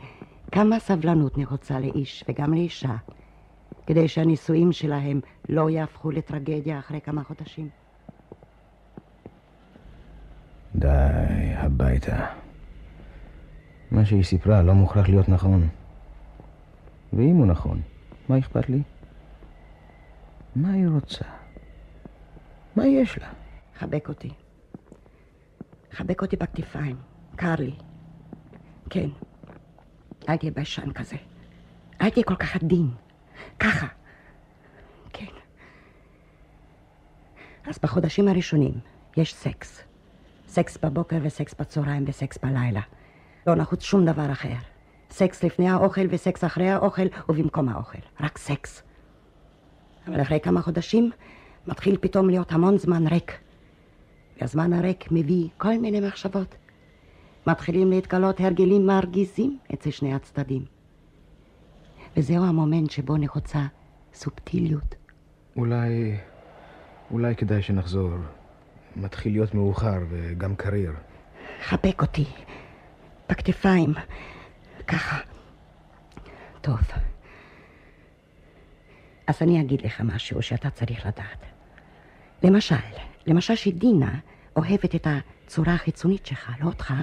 כמה 0.52 0.78
סבלנות 0.78 1.38
נחוצה 1.38 1.80
לאיש 1.80 2.24
וגם 2.28 2.54
לאישה, 2.54 2.96
כדי 3.90 4.09
שהנישואים 4.09 4.72
שלהם 4.72 5.20
לא 5.48 5.70
יהפכו 5.70 6.11
לטרגדיה 6.11 6.79
אחרי 6.79 7.00
כמה 7.00 7.24
חודשים. 7.24 7.68
די, 10.74 10.88
הביתה. 11.55 12.26
מה 13.90 14.05
שהיא 14.05 14.24
סיפרה 14.24 14.62
לא 14.62 14.74
מוכרח 14.74 15.09
להיות 15.09 15.29
נכון. 15.29 15.68
ואם 17.12 17.37
הוא 17.37 17.46
נכון, 17.46 17.81
מה 18.29 18.38
אכפת 18.38 18.68
לי? 18.68 18.83
מה 20.57 20.72
היא 20.72 20.88
רוצה? 20.88 21.24
מה 22.76 22.87
יש 22.87 23.18
לה? 23.18 23.29
חבק 23.79 24.09
אותי. 24.09 24.31
חבק 25.92 26.22
אותי 26.22 26.37
בכתפיים. 26.37 26.96
קר 27.37 27.55
לי. 27.59 27.74
כן. 28.90 29.09
אל 30.29 30.37
תהיה 30.37 30.53
ביישן 30.53 30.92
כזה. 30.92 31.16
אל 32.00 32.11
תהיה 32.11 32.24
כל 32.24 32.37
כך 32.37 32.57
עדין. 32.57 32.90
ככה. 33.61 33.87
כן. 35.12 35.26
אז 37.66 37.79
בחודשים 37.83 38.29
הראשונים 38.29 38.72
יש 39.16 39.35
סקס. 39.35 39.83
סקס 40.48 40.79
בבוקר 40.83 41.16
וסקס 41.22 41.55
בצהריים 41.61 42.05
וסקס 42.07 42.38
בלילה. 42.38 42.81
לא 43.46 43.55
נחוץ 43.55 43.83
שום 43.83 44.05
דבר 44.05 44.33
אחר. 44.33 44.55
סקס 45.11 45.44
לפני 45.44 45.68
האוכל 45.68 46.07
וסקס 46.11 46.44
אחרי 46.44 46.70
האוכל 46.70 47.07
ובמקום 47.29 47.68
האוכל. 47.68 47.98
רק 48.20 48.38
סקס. 48.38 48.83
אבל 50.07 50.22
אחרי 50.22 50.40
כמה 50.40 50.62
חודשים 50.62 51.11
מתחיל 51.66 51.96
פתאום 52.00 52.31
להיות 52.31 52.53
המון 52.53 52.79
זמן 52.79 53.07
ריק. 53.07 53.38
והזמן 54.40 54.72
הריק 54.72 55.09
מביא 55.11 55.48
כל 55.59 55.79
מיני 55.79 56.00
מחשבות. 56.00 56.55
מתחילים 57.46 57.90
להתגלות 57.90 58.40
הרגלים 58.40 58.87
מרגיזים 58.87 59.59
אצל 59.74 59.90
שני 59.90 60.14
הצדדים. 60.14 60.79
וזהו 62.16 62.44
המומנט 62.44 62.90
שבו 62.90 63.16
נחוצה 63.16 63.66
סובטיליות. 64.14 64.94
אולי... 65.57 66.16
אולי 67.11 67.37
כדאי 67.37 67.62
שנחזור. 67.62 68.11
מתחיל 68.96 69.33
להיות 69.33 69.55
מאוחר 69.55 69.99
וגם 70.11 70.57
קריר. 70.57 70.92
חבק 71.62 72.03
אותי. 72.03 72.25
בכתפיים. 73.29 73.94
ככה. 74.87 75.18
טוב. 76.61 76.81
אז 79.27 79.42
אני 79.42 79.61
אגיד 79.61 79.83
לך 79.83 80.01
משהו 80.01 80.42
שאתה 80.42 80.70
צריך 80.70 81.07
לדעת. 81.07 81.44
למשל, 82.42 82.75
למשל 83.27 83.55
שדינה 83.55 84.18
אוהבת 84.57 84.94
את 84.94 85.07
הצורה 85.07 85.75
החיצונית 85.75 86.27
שלך, 86.27 86.53
לא 86.61 86.66
אותך. 86.66 86.94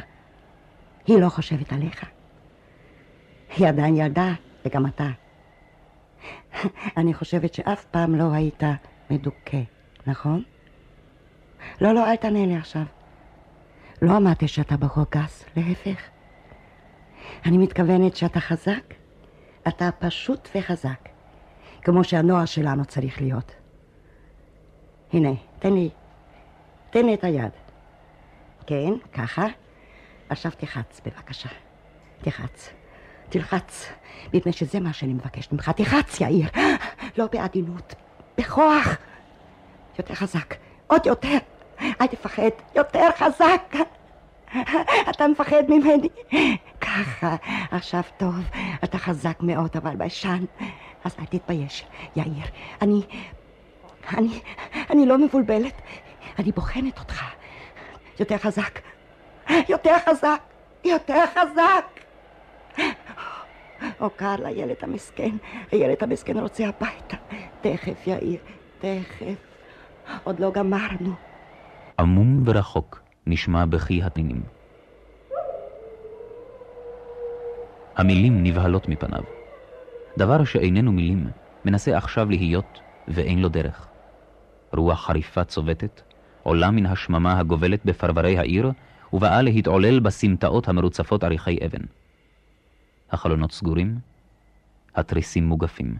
היא 1.08 1.20
לא 1.20 1.30
חושבת 1.30 1.74
עליך. 1.74 2.06
היא 3.58 3.67
עדיין 3.67 3.96
ילדה, 3.96 4.34
וגם 4.65 4.86
אתה. 4.86 5.10
אני 6.98 7.13
חושבת 7.13 7.54
שאף 7.54 7.86
פעם 7.86 8.15
לא 8.15 8.34
היית 8.34 8.63
מדוכא, 9.10 9.62
נכון? 10.08 10.43
לא, 11.82 11.93
לא, 11.93 12.12
אל 12.12 12.15
תענה 12.15 12.46
לי 12.46 12.56
עכשיו. 12.56 12.84
לא 14.02 14.17
אמרתי 14.17 14.48
שאתה 14.48 14.78
בחור 14.78 15.06
גס, 15.12 15.46
להפך. 15.56 16.02
אני 17.46 17.58
מתכוונת 17.58 18.15
שאתה 18.15 18.39
חזק. 18.39 18.93
אתה 19.67 19.89
פשוט 20.00 20.50
וחזק, 20.56 21.10
כמו 21.82 22.04
שהנוער 22.04 22.46
שלנו 22.46 22.86
צריך 22.86 23.22
להיות. 23.22 23.52
הנה, 25.13 25.30
תן 25.60 25.74
לי, 25.74 25.89
תן 26.89 27.06
לי 27.06 27.13
את 27.13 27.24
היד. 27.24 27.52
כן, 28.67 28.93
ככה. 29.13 29.46
עכשיו 30.30 30.52
תחץ, 30.58 31.02
בבקשה. 31.06 31.50
תחץ. 32.22 32.70
תלחץ, 33.29 33.85
מפני 34.33 34.53
שזה 34.53 34.79
מה 34.79 34.93
שאני 34.93 35.13
מבקשת 35.13 35.51
ממך. 35.51 35.69
תחץ, 35.69 36.21
יאיר. 36.21 36.49
לא 37.17 37.25
בעדינות, 37.31 37.95
בכוח. 38.37 38.97
יותר 39.99 40.15
חזק, 40.15 40.53
עוד 40.87 41.05
יותר. 41.05 41.37
אל 42.01 42.07
תפחד, 42.07 42.49
יותר 42.75 43.09
חזק. 43.17 43.75
אתה 45.09 45.27
מפחד 45.27 45.63
ממני? 45.69 46.09
ככה, 46.81 47.35
עכשיו 47.71 48.01
טוב, 48.17 48.35
אתה 48.83 48.97
חזק 48.97 49.37
מאוד, 49.41 49.77
אבל 49.77 49.95
ביישן. 49.95 50.45
אז 51.03 51.15
אל 51.19 51.25
תתבייש, 51.25 51.85
יאיר. 52.15 52.45
אני... 52.81 53.01
אני... 54.17 54.39
אני 54.89 55.05
לא 55.05 55.17
מבולבלת. 55.17 55.81
אני 56.39 56.51
בוחנת 56.51 56.99
אותך. 56.99 57.23
יותר 58.19 58.37
חזק. 58.37 58.79
יותר 59.69 59.95
חזק. 60.05 60.39
יותר 60.83 61.23
חזק. 61.33 62.07
או 64.01 64.09
קר 64.09 64.35
לילד 64.35 64.75
המסכן. 64.81 65.35
הילד 65.71 65.97
המסכן 66.01 66.37
רוצה 66.37 66.63
הביתה. 66.67 67.17
תכף, 67.61 68.07
יאיר. 68.07 68.39
תכף. 68.79 69.35
עוד 70.23 70.39
לא 70.39 70.51
גמרנו. 70.51 71.13
עמום 71.99 72.43
ורחוק 72.45 73.01
נשמע 73.27 73.65
בכי 73.65 74.03
התנינים. 74.03 74.41
המילים 77.95 78.43
נבהלות 78.43 78.89
מפניו. 78.89 79.23
דבר 80.17 80.43
שאיננו 80.43 80.91
מילים, 80.91 81.27
מנסה 81.65 81.97
עכשיו 81.97 82.29
להיות, 82.29 82.79
ואין 83.07 83.41
לו 83.41 83.49
דרך. 83.49 83.87
רוח 84.73 85.05
חריפה 85.05 85.43
צובטת, 85.43 86.01
עולה 86.43 86.71
מן 86.71 86.85
השממה 86.85 87.39
הגובלת 87.39 87.85
בפרברי 87.85 88.37
העיר, 88.37 88.71
ובאה 89.13 89.41
להתעולל 89.41 89.99
בסמטאות 89.99 90.67
המרוצפות 90.67 91.23
עריכי 91.23 91.57
אבן. 91.65 91.81
החלונות 93.12 93.52
סגורים, 93.52 94.00
התריסים 94.96 95.48
מוגפים. 95.48 95.98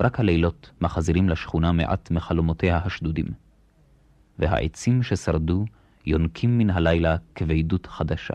רק 0.00 0.20
הלילות 0.20 0.70
מחזירים 0.80 1.28
לשכונה 1.28 1.72
מעט 1.72 2.10
מחלומותיה 2.10 2.80
השדודים. 2.84 3.26
והעצים 4.38 5.02
ששרדו 5.02 5.64
יונקים 6.06 6.58
מן 6.58 6.70
הלילה 6.70 7.16
כבדות 7.34 7.86
חדשה. 7.86 8.34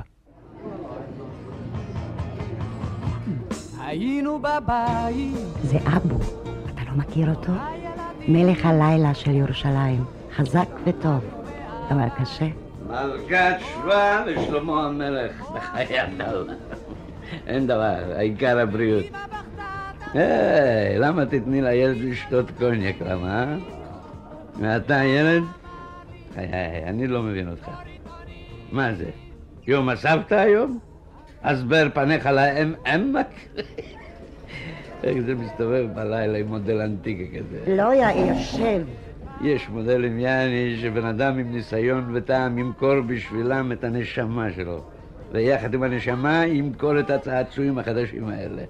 היינו 3.80 4.40
בבית. 4.40 5.36
זה 5.64 5.78
אבו, 5.96 6.20
אתה 6.74 6.82
לא 6.88 6.92
מכיר 6.98 7.30
אותו? 7.30 7.52
מלך 8.28 8.66
הלילה 8.66 9.14
של 9.14 9.32
ירושלים, 9.32 10.06
חזק 10.36 10.70
וטוב, 10.86 11.24
אבל 11.90 12.08
קשה. 12.18 12.48
מלכת 12.88 13.58
שבא 13.60 14.24
לשלמה 14.26 14.86
המלך, 14.86 15.42
בחיי 15.42 16.04
אדם. 16.04 16.46
אין 17.48 17.68
דבר, 17.68 17.96
העיקר 18.16 18.60
הבריאות. 18.60 19.06
היי, 20.14 21.00
למה 21.00 21.26
תתני 21.26 21.62
לילד 21.62 21.98
לשתות 21.98 22.52
קוניאק, 22.58 22.96
למה? 23.02 23.44
אה? 23.44 23.58
ואתה 24.60 25.04
ילד? 25.04 25.44
חיי, 26.36 26.84
אני 26.84 27.08
לא 27.08 27.24
מבין 27.24 27.50
אותך. 27.50 27.70
מה 28.72 28.94
זה? 28.94 29.10
יום 29.68 29.90
הסבתא 29.90 30.36
היום? 30.36 30.80
הסבר 31.44 31.88
פניך 31.94 32.26
להם 32.26 32.74
עמק? 32.86 33.28
איך 35.04 35.18
זה 35.26 35.36
מסתובב 35.36 35.86
בלילה 35.94 36.38
עם 36.38 36.48
מודל 36.48 36.82
אנטיקה 36.82 37.38
כזה? 37.38 37.76
לא, 37.76 37.94
יאיר, 37.94 38.38
שב. 38.40 38.82
יש 39.42 39.70
מודלים 39.70 40.20
יעני 40.20 40.78
שבן 40.82 41.06
אדם 41.06 41.38
עם 41.38 41.52
ניסיון 41.52 42.16
וטעם 42.16 42.58
ימכור 42.58 43.02
בשבילם 43.02 43.72
את 43.72 43.84
הנשמה 43.84 44.48
שלו 44.56 44.84
ויחד 45.32 45.74
עם 45.74 45.84
הנשמה 45.84 46.46
ימכור 46.46 47.00
את 47.00 47.10
הצעצועים 47.10 47.80
החדשים 47.80 48.28
האלה. 48.28 48.62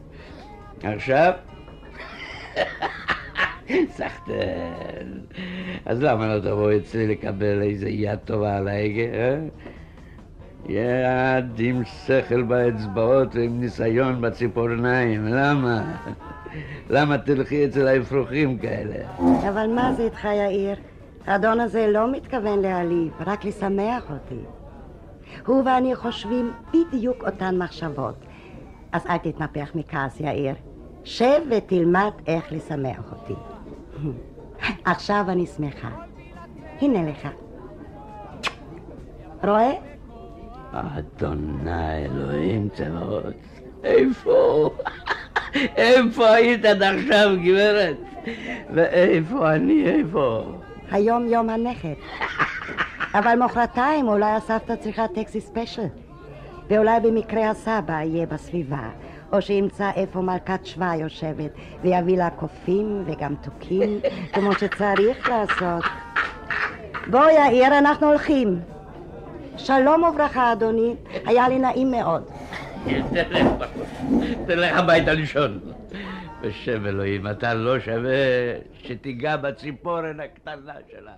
עכשיו, 0.84 1.34
סחטן. 3.89 5.08
אז 5.86 6.04
למה 6.04 6.36
לא 6.36 6.39
תבוא 6.39 6.72
אצלי 6.78 7.08
לקבל 7.08 7.62
איזה 7.62 7.89
יד 7.89 8.20
טובה 8.26 8.58
על 8.58 8.67
ההגה, 8.67 9.02
אה? 9.02 9.39
יד 10.70 11.60
עם 11.60 11.84
שכל 11.86 12.43
באצבעות 12.43 13.36
ועם 13.36 13.60
ניסיון 13.60 14.22
בציפורניים, 14.22 15.26
למה? 15.28 15.96
למה 16.89 17.17
תלכי 17.17 17.65
אצל 17.65 17.88
האפרוחים 17.88 18.58
כאלה? 18.58 18.96
אבל 19.50 19.67
מה 19.76 19.93
זה 19.93 20.04
איתך, 20.04 20.26
יאיר? 20.26 20.76
האדון 21.28 21.60
הזה 21.60 21.88
לא 21.88 22.12
מתכוון 22.12 22.60
להעליב, 22.60 23.12
רק 23.26 23.46
לשמח 23.46 24.12
אותי. 24.12 24.57
הוא 25.46 25.63
ואני 25.66 25.96
חושבים 25.96 26.52
בדיוק 26.74 27.24
אותן 27.24 27.58
מחשבות. 27.58 28.16
אז 28.92 29.06
אל 29.10 29.18
תתנפח 29.18 29.72
מכעס, 29.76 30.20
יאיר. 30.20 30.56
שב 31.04 31.42
ותלמד 31.52 32.12
איך 32.28 32.52
לשמח 32.52 33.12
אותי. 33.12 33.34
עכשיו 34.92 35.26
אני 35.28 35.46
שמחה. 35.46 35.90
הנה 36.82 37.12
לך. 37.12 37.28
רואה? 39.44 39.72
אדוני 40.72 42.06
אלוהים 42.06 42.70
צבאות, 42.70 43.34
איפה? 43.84 44.70
איפה 45.78 46.30
היית 46.30 46.66
עד 46.66 46.84
עכשיו, 46.84 47.30
גברת? 47.44 47.98
ואיפה 48.74 49.54
אני, 49.54 49.86
איפה? 49.86 50.44
היום 50.92 51.28
יום 51.28 51.50
הנכד. 51.50 51.94
אבל 53.13 53.36
מחרתיים 53.36 54.08
אולי 54.08 54.32
הסבתא 54.32 54.76
צריכה 54.76 55.08
טקסי 55.08 55.41
ספיישל. 55.41 55.88
ואולי 56.70 57.00
במקרה 57.00 57.50
הסבא 57.50 58.02
יהיה 58.02 58.26
בסביבה. 58.26 58.89
או 59.34 59.41
שימצא 59.41 59.91
איפה 59.96 60.22
מלכת 60.22 60.65
שבא 60.65 60.96
יושבת, 60.96 61.52
ויביא 61.82 62.17
לה 62.17 62.30
קופים 62.30 63.04
וגם 63.06 63.36
תוכים, 63.36 64.00
כמו 64.34 64.54
שצריך 64.54 65.30
לעשות. 65.30 65.84
בוא 67.08 67.30
יאיר, 67.30 67.78
אנחנו 67.78 68.08
הולכים. 68.08 68.60
שלום 69.58 70.04
וברכה, 70.04 70.52
אדוני. 70.54 70.96
היה 71.26 71.50
לי 71.50 71.60
נעים 71.60 71.91
מאוד. 71.91 72.24
תלך 74.48 74.78
הביתה 74.78 75.13
לישון. 75.13 75.60
בשם 76.41 76.86
אלוהים, 76.86 77.28
אתה 77.28 77.54
לא 77.54 77.80
שווה 77.80 78.13
שתיגע 78.84 79.36
בציפורן 79.36 80.20
הקטנה 80.20 80.74
שלה. 80.91 81.12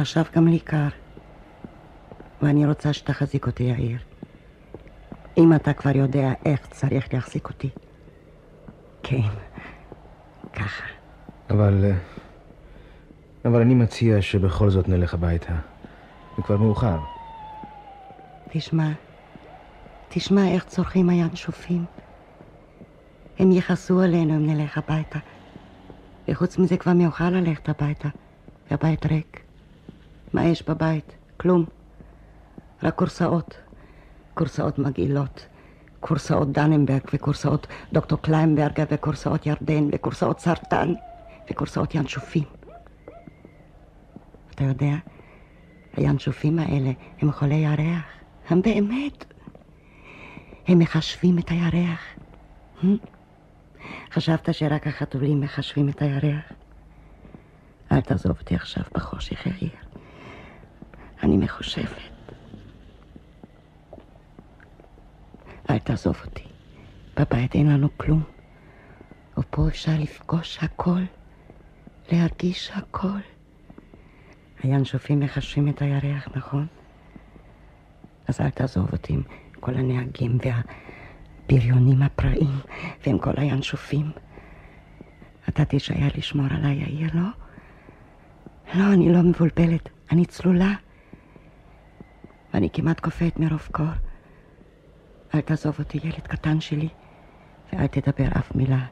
עכשיו 0.00 0.24
גם 0.34 0.48
לי 0.48 0.58
קר, 0.58 0.88
ואני 2.42 2.66
רוצה 2.66 2.92
שתחזיק 2.92 3.46
אותי, 3.46 3.62
יאיר. 3.62 3.98
אם 5.38 5.54
אתה 5.54 5.72
כבר 5.72 5.96
יודע 5.96 6.32
איך 6.44 6.66
צריך 6.70 7.14
להחזיק 7.14 7.48
אותי. 7.48 7.70
כן, 9.02 9.20
ככה. 10.52 10.84
אבל... 11.50 11.84
אה, 11.84 11.96
אבל 13.44 13.60
אני 13.60 13.74
מציע 13.74 14.22
שבכל 14.22 14.70
זאת 14.70 14.88
נלך 14.88 15.14
הביתה. 15.14 15.52
זה 16.36 16.42
כבר 16.42 16.56
מאוחר. 16.56 16.98
תשמע, 18.48 18.88
תשמע 20.08 20.48
איך 20.48 20.64
צורכים 20.64 21.08
הינשופים. 21.08 21.84
הם 23.38 23.52
יכעסו 23.52 24.00
עלינו 24.00 24.36
אם 24.36 24.46
נלך 24.46 24.78
הביתה. 24.78 25.18
וחוץ 26.28 26.58
מזה 26.58 26.76
כבר 26.76 26.92
מאוחר 26.92 27.30
ללכת 27.30 27.68
הביתה. 27.68 28.08
והבית 28.70 29.06
ריק. 29.06 29.47
מה 30.32 30.44
יש 30.44 30.62
בבית? 30.62 31.12
כלום. 31.36 31.64
רק 32.82 32.94
כורסאות. 32.94 33.54
כורסאות 34.34 34.78
מגעילות. 34.78 35.46
כורסאות 36.00 36.52
דננברג 36.52 37.00
וכורסאות 37.14 37.66
דוקטור 37.92 38.18
קליינברגר 38.22 38.84
וכורסאות 38.90 39.46
ירדן 39.46 39.88
וכורסאות 39.92 40.40
סרטן 40.40 40.94
וכורסאות 41.50 41.94
ינשופים. 41.94 42.44
אתה 44.54 44.64
יודע, 44.64 44.94
הינשופים 45.92 46.58
האלה 46.58 46.90
הם 47.18 47.32
חולי 47.32 47.54
ירח. 47.54 48.04
הם 48.48 48.62
באמת. 48.62 49.24
הם 50.66 50.78
מחשבים 50.78 51.38
את 51.38 51.48
הירח. 51.50 52.00
Hmm? 52.82 52.86
חשבת 54.12 54.54
שרק 54.54 54.86
החתולים 54.86 55.40
מחשבים 55.40 55.88
את 55.88 56.02
הירח? 56.02 56.52
אל 57.92 58.00
תעזוב 58.00 58.38
אותי 58.38 58.54
עכשיו 58.54 58.84
בחושך, 58.94 59.46
יאיר. 59.46 59.87
אני 61.22 61.36
מחושבת. 61.36 62.02
אל 65.70 65.78
תעזוב 65.78 66.16
אותי. 66.26 66.44
בבית 67.16 67.54
אין 67.54 67.72
לנו 67.72 67.88
כלום. 67.96 68.22
ופה 69.38 69.68
אפשר 69.68 69.92
לפגוש 69.98 70.58
הכל, 70.62 71.00
להרגיש 72.12 72.70
הכל. 72.74 73.18
הינשופים 74.62 75.20
מחשבים 75.20 75.68
את 75.68 75.82
הירח, 75.82 76.28
נכון? 76.36 76.66
אז 78.28 78.40
אל 78.40 78.50
תעזוב 78.50 78.92
אותי 78.92 79.12
עם 79.12 79.22
כל 79.60 79.74
הנהגים 79.74 80.38
והבריונים 81.48 82.02
הפראים 82.02 82.60
ועם 83.06 83.18
כל 83.18 83.32
הינשופים. 83.36 84.10
אתה 85.48 85.64
תישאר 85.64 86.08
לשמור 86.16 86.46
עליי, 86.50 86.74
יאיר, 86.76 87.10
לא? 87.14 87.28
לא, 88.74 88.92
אני 88.92 89.12
לא 89.12 89.22
מבולבלת, 89.22 89.88
אני 90.12 90.26
צלולה. 90.26 90.74
ואני 92.54 92.70
כמעט 92.72 93.00
קופאת 93.00 93.38
מרוב 93.40 93.68
קור. 93.72 93.86
אל 95.34 95.40
תעזוב 95.40 95.76
אותי, 95.78 95.98
ילד 96.04 96.26
קטן 96.26 96.60
שלי, 96.60 96.88
ואל 97.72 97.86
תדבר 97.86 98.28
אף 98.38 98.54
מילה. 98.54 98.84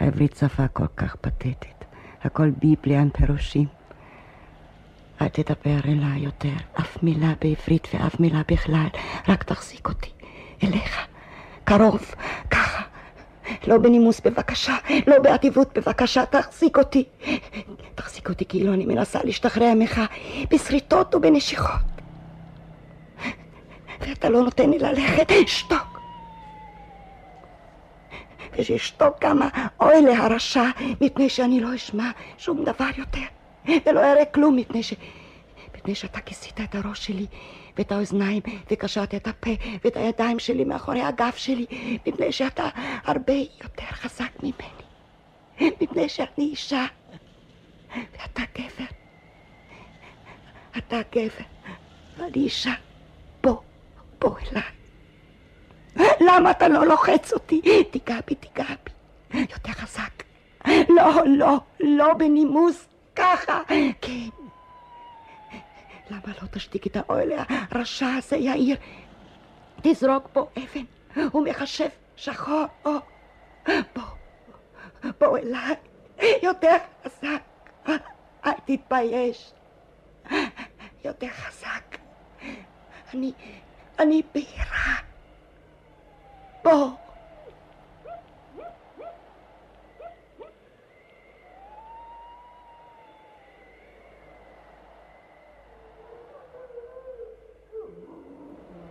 העברית 0.00 0.36
שפה 0.36 0.68
כל 0.68 0.86
כך 0.96 1.16
פתטית. 1.16 1.84
הכל 2.22 2.50
ביבליה 2.50 3.00
עם 3.00 3.10
פירושים. 3.10 3.66
אל 5.20 5.28
תדבר 5.28 5.78
אליי 5.84 6.20
יותר, 6.20 6.54
אף 6.80 7.02
מילה 7.02 7.32
בעברית 7.40 7.88
ואף 7.94 8.20
מילה 8.20 8.42
בכלל. 8.48 8.86
רק 9.28 9.42
תחזיק 9.42 9.88
אותי 9.88 10.10
אליך, 10.62 11.06
קרוב, 11.64 12.14
ככה. 12.50 12.82
לא 13.66 13.78
בנימוס 13.78 14.20
בבקשה, 14.20 14.76
לא 15.06 15.18
באדיבות 15.18 15.78
בבקשה, 15.78 16.26
תחזיק 16.26 16.78
אותי. 16.78 17.04
תחזיק 17.94 18.28
אותי 18.28 18.44
כאילו 18.44 18.74
אני 18.74 18.86
מנסה 18.86 19.18
להשתחרר 19.24 19.72
ממך 19.74 20.00
בשריטות 20.50 21.14
ובנשיכות. 21.14 21.93
ואתה 24.08 24.28
לא 24.28 24.42
נותן 24.42 24.70
לי 24.70 24.78
ללכת, 24.78 25.26
שתוק. 25.46 26.00
ושישתוק 28.58 29.14
גם 29.20 29.40
האוהל 29.42 30.08
הרשע, 30.08 30.64
מפני 31.00 31.28
שאני 31.28 31.60
לא 31.60 31.74
אשמע 31.74 32.10
שום 32.38 32.64
דבר 32.64 32.88
יותר, 32.96 33.20
ולא 33.86 34.00
אראה 34.12 34.24
כלום, 34.24 34.56
מפני 34.56 34.82
ש... 34.82 34.94
מפני 35.74 35.94
שאתה 35.94 36.20
כיסית 36.20 36.60
את 36.60 36.74
הראש 36.74 37.06
שלי, 37.06 37.26
ואת 37.76 37.92
האוזניים, 37.92 38.42
וקשרת 38.70 39.14
את 39.14 39.28
הפה, 39.28 39.50
ואת 39.84 39.96
הידיים 39.96 40.38
שלי 40.38 40.64
מאחורי 40.64 41.02
הגב 41.02 41.32
שלי, 41.36 41.66
מפני 42.06 42.32
שאתה 42.32 42.68
הרבה 43.04 43.32
יותר 43.32 43.84
חזק 43.90 44.30
ממני, 44.42 45.72
מפני 45.80 46.08
שאני 46.08 46.28
אישה, 46.38 46.86
ואתה 47.96 48.42
גבר. 48.58 48.84
אתה 50.78 51.00
גבר, 51.12 51.44
ואני 52.16 52.34
אישה. 52.34 52.72
בוא, 54.24 54.36
אליי. 54.38 54.62
למה 56.20 56.50
אתה 56.50 56.68
לא 56.68 56.86
לוחץ 56.86 57.32
אותי? 57.32 57.60
תיגע 57.90 58.16
בי, 58.26 58.34
תיגע 58.34 58.64
בי. 58.84 59.40
יותר 59.40 59.72
חזק. 59.72 60.22
לא, 60.88 61.22
לא, 61.26 61.60
לא 61.80 62.14
בנימוס, 62.14 62.88
ככה. 63.16 63.62
כן. 64.00 64.28
למה 66.10 66.34
לא 66.42 66.48
תשתיק 66.50 66.86
את 66.86 66.96
האוהל 66.96 67.32
הרשע 67.70 68.06
הזה, 68.06 68.36
יאיר? 68.36 68.76
תזרוק 69.82 70.28
בו 70.32 70.48
אבן, 70.56 70.84
הוא 71.32 71.44
מחשב 71.44 71.88
שחור. 72.16 72.64
או, 72.84 72.92
בוא, 73.66 74.02
בוא 75.20 75.38
אליי, 75.38 75.74
יותר 76.42 76.76
חזק. 77.04 77.42
אל 78.46 78.52
תתבייש. 78.64 79.52
יותר 81.04 81.28
חזק. 81.28 81.98
אני, 83.14 83.32
אני 83.98 84.22
בהירה. 84.34 84.94
בוא. 86.64 86.90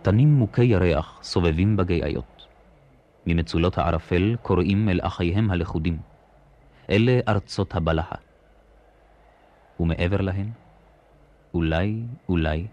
תנים 0.02 0.28
מוכי 0.28 0.64
ירח 0.64 1.18
סובבים 1.22 1.76
בגאיות. 1.76 2.46
ממצולות 3.26 3.78
הערפל 3.78 4.36
קוראים 4.42 4.88
אל 4.88 5.00
אחיהם 5.02 5.50
הלכודים. 5.50 5.98
אלה 6.90 7.20
ארצות 7.28 7.74
הבלחה. 7.74 8.16
ומעבר 9.80 10.20
להן, 10.20 10.50
אולי, 11.54 12.02
אולי, 12.28 12.66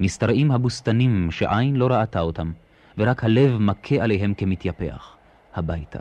משתרעים 0.00 0.50
הבוסתנים 0.50 1.30
שעין 1.30 1.76
לא 1.76 1.86
ראתה 1.86 2.20
אותם, 2.20 2.52
ורק 2.98 3.24
הלב 3.24 3.58
מכה 3.58 3.96
עליהם 3.96 4.34
כמתייפח, 4.34 5.16
הביתה. 5.54 5.98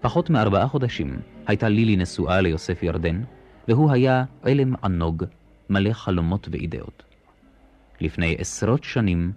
פחות 0.00 0.30
מארבעה 0.30 0.68
חודשים 0.68 1.20
הייתה 1.46 1.68
לילי 1.68 1.96
נשואה 1.96 2.40
ליוסף 2.40 2.82
ירדן, 2.82 3.22
והוא 3.68 3.90
היה 3.90 4.24
עלם 4.42 4.74
ענוג, 4.84 5.24
מלא 5.70 5.92
חלומות 5.92 6.48
ואידאות. 6.50 7.02
לפני 8.00 8.36
עשרות 8.38 8.84
שנים, 8.84 9.32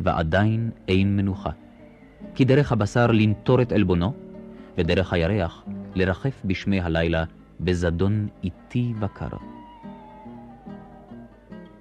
ועדיין 0.00 0.70
אין 0.88 1.16
מנוחה. 1.16 1.50
כי 2.34 2.44
דרך 2.44 2.72
הבשר 2.72 3.06
לנטור 3.06 3.62
את 3.62 3.72
עלבונו, 3.72 4.14
ודרך 4.78 5.12
הירח 5.12 5.64
לרחף 5.94 6.42
בשמי 6.44 6.80
הלילה 6.80 7.24
בזדון 7.60 8.28
איטי 8.44 8.92
וקר. 9.00 9.53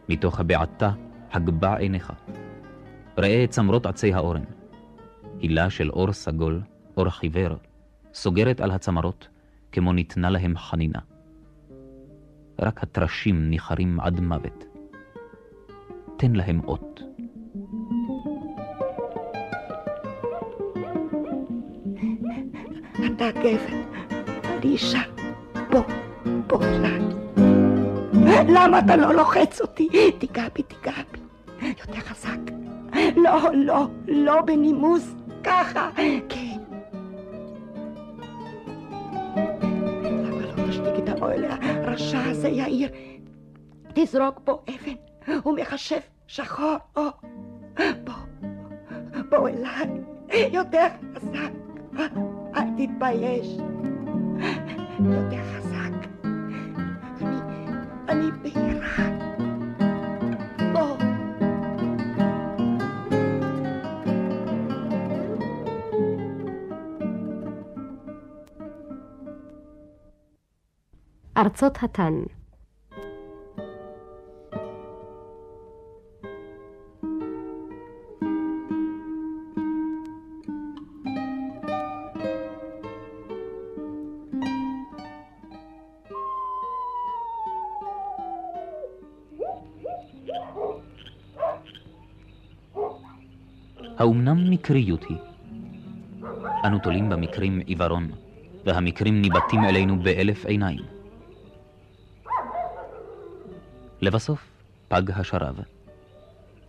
מתוך 0.10 0.40
הבעתה 0.40 0.92
הגבע 1.32 1.76
עיניך. 1.76 2.14
ראה 3.18 3.44
את 3.44 3.50
צמרות 3.50 3.86
עצי 3.86 4.14
האורן. 4.14 4.44
הילה 5.40 5.70
של 5.70 5.90
אור 5.90 6.14
סגול, 6.14 6.62
אור 6.98 7.10
חיוור, 7.10 7.56
סוגרת 8.14 8.62
על 8.62 8.72
הצמרות, 8.72 9.28
כמו 9.72 9.94
ניתנה 9.94 10.30
להם 10.30 10.58
חנינה. 10.58 11.00
רק 12.62 12.84
הטרשים 12.84 13.50
ניחרים 13.50 14.00
עד 14.00 14.20
מוות. 14.20 14.66
תן 16.18 16.34
להם 16.34 16.62
אות. 16.68 17.02
אתה 23.06 23.32
גבר, 23.32 23.76
אני 24.46 24.72
אישה. 24.72 25.02
בוא, 25.72 25.84
בוא 26.48 26.64
אליי. 26.64 27.23
למה 28.50 28.80
אתה 28.80 28.96
לא 28.96 29.14
לוחץ 29.14 29.62
אותי? 29.62 30.12
תיגע 30.20 30.48
בי, 30.56 30.64
תיגע 30.64 30.92
בי. 31.12 31.20
יותר 31.68 32.00
חזק. 32.00 32.40
לא, 33.16 33.54
לא, 33.54 33.88
לא 34.08 34.42
בנימוס, 34.42 35.16
ככה. 35.44 35.90
כן. 36.30 36.58
למה 40.04 40.42
לא 40.42 40.68
תשתיק 40.70 40.94
את 41.04 41.10
האוהל 41.10 41.46
הרשע 41.46 42.24
הזה, 42.24 42.48
יאיר? 42.48 42.90
תזרוק 43.94 44.40
בו 44.46 44.62
אבן, 44.70 45.36
הוא 45.44 45.56
מחשב 45.60 46.00
שחור. 46.28 46.76
או, 46.96 47.04
בוא, 48.04 48.14
בוא 49.30 49.50
אליי, 49.50 49.90
יותר 50.52 50.88
חזק. 51.16 51.52
אל 52.56 52.68
תתבייש. 52.78 53.48
יותר 55.00 55.44
חזק. 55.58 55.63
אני, 58.14 58.22
אני 58.22 58.32
בהירה. 58.32 59.10
בוא. 60.74 60.98
ארצות 71.38 71.84
התן 71.84 72.14
האומנם 94.04 94.50
מקריות 94.50 95.04
היא? 95.10 95.18
אנו 96.66 96.80
תולים 96.80 97.10
במקרים 97.10 97.60
עיוורון, 97.60 98.12
והמקרים 98.66 99.22
ניבטים 99.22 99.64
אלינו 99.64 100.00
באלף 100.00 100.46
עיניים. 100.46 100.80
לבסוף 104.02 104.40
פג 104.88 105.12
השרב. 105.12 105.60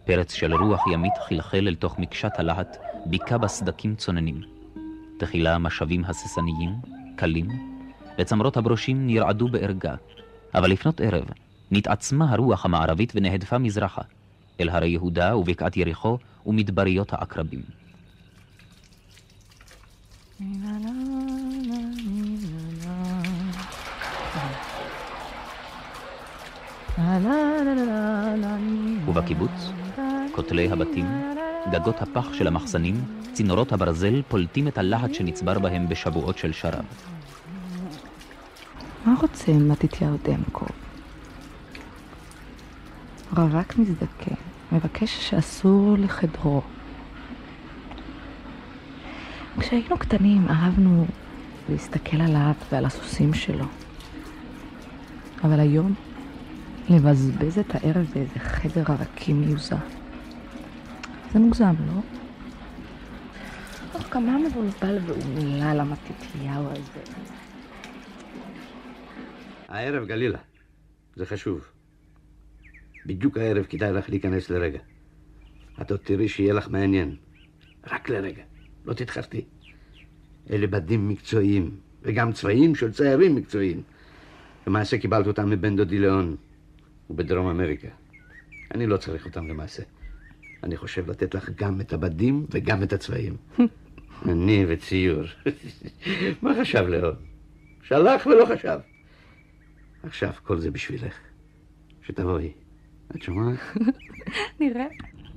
פרץ 0.04 0.32
של 0.32 0.54
רוח 0.54 0.86
ימית 0.92 1.12
חלחל 1.28 1.68
אל 1.68 1.74
תוך 1.74 1.98
מקשת 1.98 2.32
הלהט, 2.38 2.76
ביכה 3.06 3.38
בסדקים 3.38 3.94
צוננים. 3.94 4.40
תחילה 5.18 5.58
משאבים 5.58 6.04
הססניים, 6.04 6.70
קלים, 7.16 7.48
וצמרות 8.18 8.56
הברושים 8.56 9.06
נרעדו 9.06 9.48
בערגה, 9.48 9.94
אבל 10.54 10.70
לפנות 10.70 11.00
ערב 11.00 11.24
נתעצמה 11.70 12.32
הרוח 12.32 12.64
המערבית 12.64 13.12
ונהדפה 13.16 13.58
מזרחה, 13.58 14.02
אל 14.60 14.68
הרי 14.68 14.88
יהודה 14.88 15.36
ובקעת 15.36 15.76
יריחו 15.76 16.18
ומדבריות 16.46 17.12
העקרבים. 17.12 17.62
ובקיבוץ, 29.08 29.50
כותלי 30.32 30.70
הבתים, 30.70 31.06
גגות 31.72 32.02
הפח 32.02 32.32
של 32.32 32.46
המחסנים, 32.46 32.94
צינורות 33.32 33.72
הברזל 33.72 34.22
פולטים 34.28 34.68
את 34.68 34.78
הלהט 34.78 35.14
שנצבר 35.14 35.58
בהם 35.58 35.88
בשבועות 35.88 36.38
של 36.38 36.52
שרב. 36.52 36.84
מה 39.04 39.14
רוצה 39.22 39.52
מתתיהו 39.52 40.16
דמקו? 40.24 40.66
רווק 43.36 43.78
מזדקן, 43.78 44.34
מבקש 44.72 45.30
שאסור 45.30 45.96
לחדרו. 45.98 46.62
כשהיינו 49.58 49.98
קטנים 49.98 50.48
אהבנו 50.48 51.06
להסתכל 51.68 52.20
עליו 52.20 52.52
ועל 52.72 52.84
הסוסים 52.84 53.34
שלו. 53.34 53.64
אבל 55.44 55.60
היום, 55.60 55.94
לבזבז 56.88 57.58
את 57.58 57.74
הערב 57.74 58.06
באיזה 58.14 58.38
חדר 58.38 58.82
רווקים 58.88 59.40
מיוזע. 59.40 59.76
זה 61.32 61.38
מוגזם, 61.38 61.74
לא? 61.86 62.00
אך 64.00 64.12
כמה 64.12 64.38
מבולבל 64.38 64.98
ואומלל 65.06 65.80
המתתיהו 65.80 66.70
הזה. 66.70 67.00
הערב, 69.68 70.06
גלילה. 70.06 70.38
זה 71.16 71.26
חשוב. 71.26 71.73
בדיוק 73.06 73.36
הערב 73.38 73.64
כדאי 73.64 73.92
לך 73.92 74.10
להיכנס 74.10 74.50
לרגע. 74.50 74.78
את 75.82 75.90
עוד 75.90 76.00
תראי 76.00 76.28
שיהיה 76.28 76.54
לך 76.54 76.68
מעניין. 76.68 77.16
רק 77.86 78.08
לרגע. 78.08 78.42
לא 78.84 78.94
תתחרטי. 78.94 79.44
אלה 80.50 80.66
בדים 80.66 81.08
מקצועיים, 81.08 81.70
וגם 82.02 82.32
צבעים 82.32 82.74
של 82.74 82.92
ציירים 82.92 83.34
מקצועיים. 83.34 83.82
למעשה 84.66 84.98
קיבלת 84.98 85.26
אותם 85.26 85.50
מבן 85.50 85.76
דודי 85.76 85.98
ליאון, 85.98 86.36
ובדרום 87.10 87.46
אמריקה. 87.46 87.88
אני 88.74 88.86
לא 88.86 88.96
צריך 88.96 89.26
אותם 89.26 89.48
למעשה. 89.48 89.82
אני 90.62 90.76
חושב 90.76 91.10
לתת 91.10 91.34
לך 91.34 91.50
גם 91.54 91.80
את 91.80 91.92
הבדים 91.92 92.46
וגם 92.50 92.82
את 92.82 92.92
הצבעים. 92.92 93.36
אני 94.28 94.64
וציור. 94.68 95.24
מה 96.42 96.52
חשב 96.60 96.84
ליאון? 96.88 97.14
שלח 97.82 98.26
ולא 98.26 98.46
חשב. 98.46 98.78
עכשיו 100.02 100.32
כל 100.42 100.58
זה 100.58 100.70
בשבילך. 100.70 101.18
שתבואי. 102.02 102.52
את 103.10 103.22
שומעת? 103.22 103.58
נראה. 104.60 104.86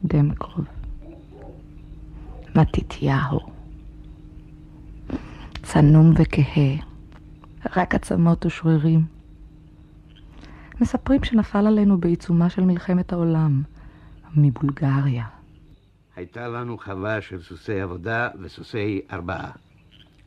דמקוב. 0.04 0.66
מתתיהו. 2.56 3.40
צנום 5.64 6.14
וכהה. 6.18 6.76
רק 7.76 7.96
עצמות 7.96 8.46
ושרירים. 8.46 9.06
מספרים 10.82 11.24
שנפל 11.24 11.68
עלינו 11.68 11.98
בעיצומה 11.98 12.50
של 12.50 12.62
מלחמת 12.62 13.14
העולם, 13.14 13.64
מבולגריה. 14.36 15.26
הייתה 16.16 16.48
לנו 16.48 16.78
חווה 16.78 17.22
של 17.22 17.42
סוסי 17.42 17.82
עבודה 17.82 18.30
וסוסי 18.42 19.02
ארבעה. 19.12 19.52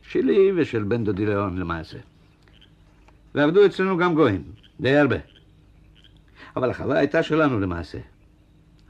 שלי 0.03 0.53
ושל 0.57 0.83
בן 0.83 1.05
דודי 1.05 1.27
ליאון 1.27 1.59
למעשה. 1.59 1.99
ועבדו 3.35 3.67
אצלנו 3.67 3.97
גם 3.97 4.15
גויים, 4.15 4.43
די 4.81 4.97
הרבה. 4.97 5.17
אבל 6.57 6.71
החווה 6.71 6.99
הייתה 6.99 7.23
שלנו 7.23 7.61
למעשה. 7.61 7.99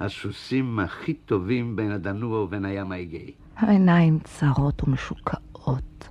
הסוסים 0.00 0.78
הכי 0.78 1.14
טובים 1.14 1.76
בין 1.76 1.90
הדנוע 1.90 2.40
ובין 2.40 2.64
הים 2.64 2.92
האגאי. 2.92 3.32
העיניים 3.56 4.18
צרות 4.24 4.82
ומשוקעות, 4.88 6.08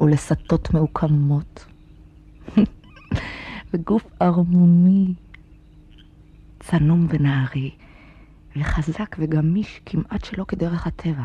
ולסתות 0.00 0.74
מעוקמות, 0.74 1.66
וגוף 3.74 4.06
ערמומי, 4.20 5.14
צנום 6.60 7.06
ונערי, 7.10 7.70
וחזק 8.56 9.16
וגמיש 9.18 9.80
כמעט 9.86 10.24
שלא 10.24 10.44
כדרך 10.44 10.86
הטבע. 10.86 11.24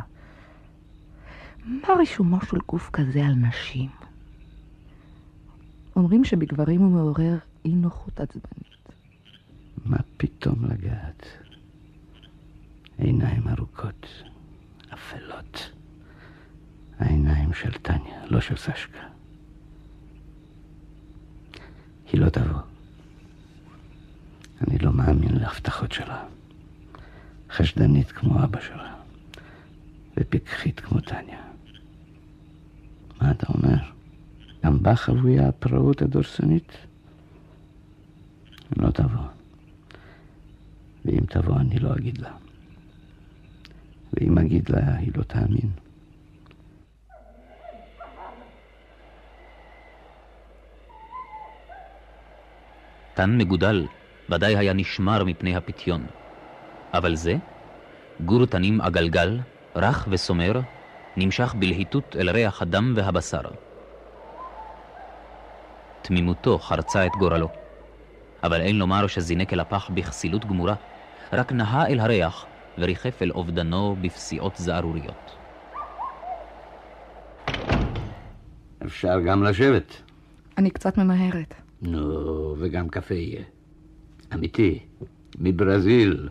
מה 1.66 1.88
רישומו 1.98 2.42
של 2.42 2.58
גוף 2.68 2.90
כזה 2.94 3.26
על 3.26 3.34
נשים? 3.34 3.90
אומרים 5.96 6.24
שבגברים 6.24 6.82
הוא 6.82 6.92
מעורר 6.92 7.38
אי 7.66 7.72
נוחות 7.76 8.20
עצבנית. 8.20 8.79
מה 9.86 9.98
פתאום 10.18 10.66
לגעת? 10.66 11.26
עיניים 12.98 13.48
ארוכות, 13.48 14.08
אפלות. 14.94 15.72
העיניים 17.00 17.54
של 17.54 17.72
טניה, 17.72 18.26
לא 18.26 18.42
של 18.42 18.56
סשקה. 18.56 19.08
היא 22.12 22.22
לא 22.22 22.30
תבוא. 22.30 22.62
אני 24.68 24.78
לא 24.78 24.92
מאמין 24.92 25.38
להבטחות 25.38 25.92
שלה. 25.92 26.26
חשדנית 27.52 28.12
כמו 28.12 28.44
אבא 28.44 28.62
שלה, 28.62 28.96
ופיקחית 30.18 30.80
כמו 30.80 31.02
טניה. 31.02 31.42
מה 33.22 33.32
אתה 33.32 33.48
אומר? 33.50 33.78
גם 34.66 34.84
בה 34.84 34.96
חבויה 34.96 35.48
הפראות 35.48 36.02
הדורסנית? 36.02 36.72
לא 38.78 38.92
תבוא. 38.92 39.39
ואם 41.10 41.26
תבוא 41.26 41.56
אני 41.56 41.80
לא 41.80 41.96
אגיד 41.96 42.18
לה. 42.18 42.32
ואם 44.14 44.38
אגיד 44.38 44.70
לה 44.70 44.96
היא 44.96 45.12
לא 45.16 45.24
תאמין. 45.24 45.70
תן 53.14 53.38
מגודל 53.38 53.88
ודאי 54.30 54.58
היה 54.58 54.74
נשמר 54.74 55.24
מפני 55.24 55.56
הפיתיון. 55.56 56.06
אבל 56.94 57.16
זה, 57.16 57.36
גור 58.26 58.46
תנים 58.46 58.82
עגלגל, 58.82 59.40
רך 59.76 60.08
וסומר, 60.12 60.62
נמשך 61.18 61.56
בלהיטות 61.60 62.16
אל 62.20 62.30
ריח 62.30 62.62
הדם 62.62 62.94
והבשר. 62.96 63.42
תמימותו 66.02 66.60
חרצה 66.60 67.06
את 67.06 67.12
גורלו, 67.20 67.50
אבל 68.44 68.62
אין 68.62 68.76
לומר 68.76 69.08
שזינק 69.08 69.54
אל 69.54 69.60
הפח 69.60 69.90
בכסילות 69.94 70.46
גמורה, 70.46 70.76
רק 71.34 71.52
נהה 71.52 71.88
אל 71.88 72.00
הריח 72.00 72.46
וריחף 72.78 73.22
אל 73.22 73.32
אובדנו 73.32 73.96
בפסיעות 74.02 74.56
זערוריות. 74.56 75.32
אפשר 78.86 79.20
גם 79.20 79.44
לשבת. 79.44 80.02
אני 80.58 80.70
קצת 80.70 80.98
ממהרת. 80.98 81.54
נו, 81.82 82.56
וגם 82.60 82.90
קפה 82.90 83.14
יהיה. 83.14 83.44
אמיתי, 84.34 84.80
מברזיל. 85.40 86.30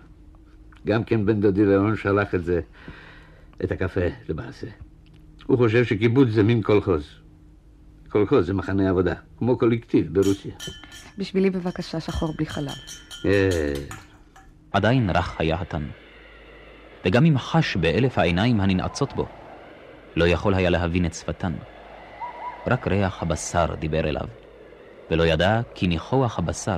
גם 0.86 1.04
כן 1.04 1.26
בן 1.26 1.40
דודי 1.40 1.64
ליאון 1.64 1.96
שלח 1.96 2.34
את 2.34 2.44
זה, 2.44 2.60
את 3.64 3.72
הקפה 3.72 4.00
למעשה. 4.28 4.66
הוא 5.46 5.56
חושב 5.56 5.84
שקיבוץ 5.84 6.28
זה 6.28 6.42
מין 6.42 6.62
קולחוז. 6.62 7.08
קולחוז 8.08 8.46
זה 8.46 8.54
מחנה 8.54 8.90
עבודה, 8.90 9.14
כמו 9.38 9.58
קולקטיב 9.58 10.14
ברוסיה. 10.14 10.54
בשבילי 11.18 11.50
בבקשה 11.50 12.00
שחור 12.00 12.34
בלי 12.36 12.46
חלב. 12.46 12.76
אה, 13.24 13.72
עדיין 14.72 15.10
רך 15.10 15.40
היה 15.40 15.60
התן. 15.60 15.86
וגם 17.04 17.24
אם 17.24 17.38
חש 17.38 17.76
באלף 17.76 18.18
העיניים 18.18 18.60
הננעצות 18.60 19.12
בו, 19.12 19.26
לא 20.16 20.24
יכול 20.24 20.54
היה 20.54 20.70
להבין 20.70 21.06
את 21.06 21.14
שפתן. 21.14 21.52
רק 22.66 22.86
ריח 22.88 23.22
הבשר 23.22 23.74
דיבר 23.78 24.08
אליו, 24.08 24.26
ולא 25.10 25.26
ידע 25.26 25.60
כי 25.74 25.86
ניחוח 25.86 26.38
הבשר 26.38 26.76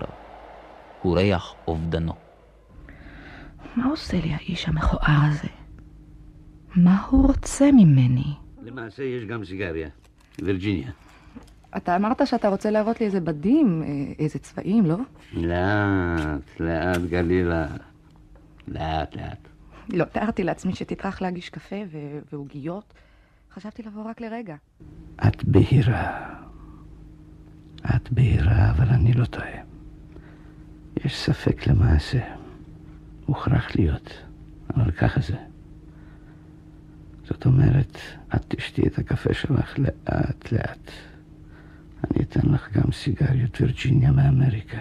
הוא 1.03 1.16
ריח 1.16 1.55
אובדנו. 1.68 2.12
מה 3.76 3.86
עושה 3.86 4.16
לי 4.20 4.32
האיש 4.32 4.68
המכוער 4.68 5.20
הזה? 5.30 5.49
מה 6.76 7.07
הוא 7.07 7.26
רוצה 7.26 7.72
ממני? 7.72 8.34
למעשה 8.62 9.03
יש 9.03 9.24
גם 9.24 9.45
סיגריה, 9.45 9.88
וירג'יניה. 10.43 10.91
אתה 11.76 11.96
אמרת 11.96 12.26
שאתה 12.26 12.48
רוצה 12.48 12.70
להראות 12.70 13.00
לי 13.00 13.06
איזה 13.06 13.20
בדים, 13.20 13.82
אה, 13.82 13.88
איזה 14.18 14.38
צבעים, 14.38 14.86
לא? 14.86 14.96
לאט, 15.32 16.60
לאט, 16.60 17.00
גלילה. 17.10 17.66
לאט, 18.68 19.16
לאט. 19.16 19.48
לא, 19.88 20.04
תיארתי 20.04 20.44
לעצמי 20.44 20.74
שתטרח 20.74 21.22
להגיש 21.22 21.48
קפה 21.48 21.76
ו- 21.92 22.18
ועוגיות. 22.32 22.94
חשבתי 23.54 23.82
לבוא 23.82 24.02
רק 24.02 24.20
לרגע. 24.20 24.56
את 25.26 25.44
בהירה. 25.44 26.34
את 27.96 28.12
בהירה, 28.12 28.70
אבל 28.70 28.88
אני 28.88 29.12
לא 29.12 29.24
טועה. 29.24 29.60
יש 31.04 31.16
ספק 31.20 31.66
למעשה. 31.66 32.18
מוכרח 33.28 33.76
להיות, 33.76 34.10
אבל 34.76 34.90
ככה 34.90 35.20
זה. 35.20 35.36
זאת 37.24 37.46
אומרת, 37.46 37.98
את 38.34 38.44
תשתי 38.48 38.82
את 38.86 38.98
הקפה 38.98 39.34
שלך 39.34 39.78
לאט 39.78 40.52
לאט. 40.52 40.90
אני 42.05 42.24
אתן 42.24 42.48
לך 42.48 42.72
גם 42.72 42.92
סיגריות 42.92 43.61
וירג'יניה 43.61 44.12
מאמריקה. 44.12 44.78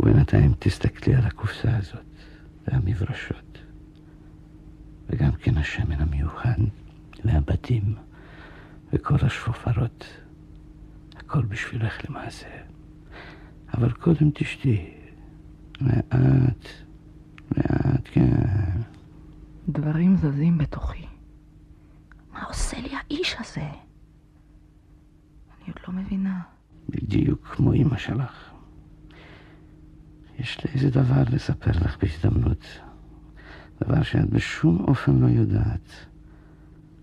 ובינתיים 0.00 0.54
תסתכלי 0.58 1.14
על 1.14 1.24
הקופסה 1.24 1.76
הזאת 1.76 2.04
והמברשות. 2.68 3.58
וגם 5.08 5.32
כן 5.32 5.56
השמן 5.56 6.00
המיוחד 6.00 6.58
והבתים 7.24 7.94
וכל 8.92 9.16
השפופרות. 9.22 10.06
הכל 11.16 11.42
בשבילך 11.42 12.10
למעשה. 12.10 12.48
אבל 13.74 13.92
קודם 13.92 14.30
תשתי. 14.34 14.90
לאט, 15.80 16.68
לאט, 17.56 18.08
כן. 18.12 18.30
דברים 19.68 20.16
זזים 20.16 20.58
בתוכי. 20.58 21.06
מה 22.32 22.44
עושה 22.44 22.80
לי 22.80 22.90
האיש 22.96 23.36
הזה? 23.40 23.68
אני 25.64 25.72
עוד 25.72 25.82
לא 25.88 26.02
מבינה. 26.02 26.40
בדיוק 26.88 27.46
כמו 27.46 27.72
אמא 27.72 27.96
שלך. 27.96 28.50
יש 30.38 30.64
לי 30.64 30.70
איזה 30.74 30.90
דבר 30.90 31.22
לספר 31.30 31.70
לך 31.70 31.96
בהזדמנות. 32.02 32.66
דבר 33.80 34.02
שאת 34.02 34.30
בשום 34.30 34.84
אופן 34.88 35.18
לא 35.18 35.26
יודעת. 35.26 35.90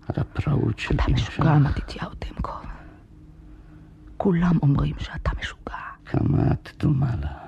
על 0.08 0.14
הפראות 0.18 0.78
של 0.78 0.94
אתה 0.94 1.04
אמא 1.08 1.14
משוגע, 1.14 1.58
מתתיהו 1.58 2.10
דמקוב. 2.28 2.66
כולם 4.16 4.58
אומרים 4.62 4.94
שאתה 4.98 5.30
משוגע. 5.40 5.76
כמה 6.04 6.52
את 6.52 6.68
דומה 6.78 7.16
לה. 7.16 7.38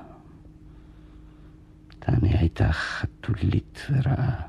טני 1.99 2.37
הייתה 2.39 2.73
חתולית 2.73 3.87
ורעה, 3.91 4.41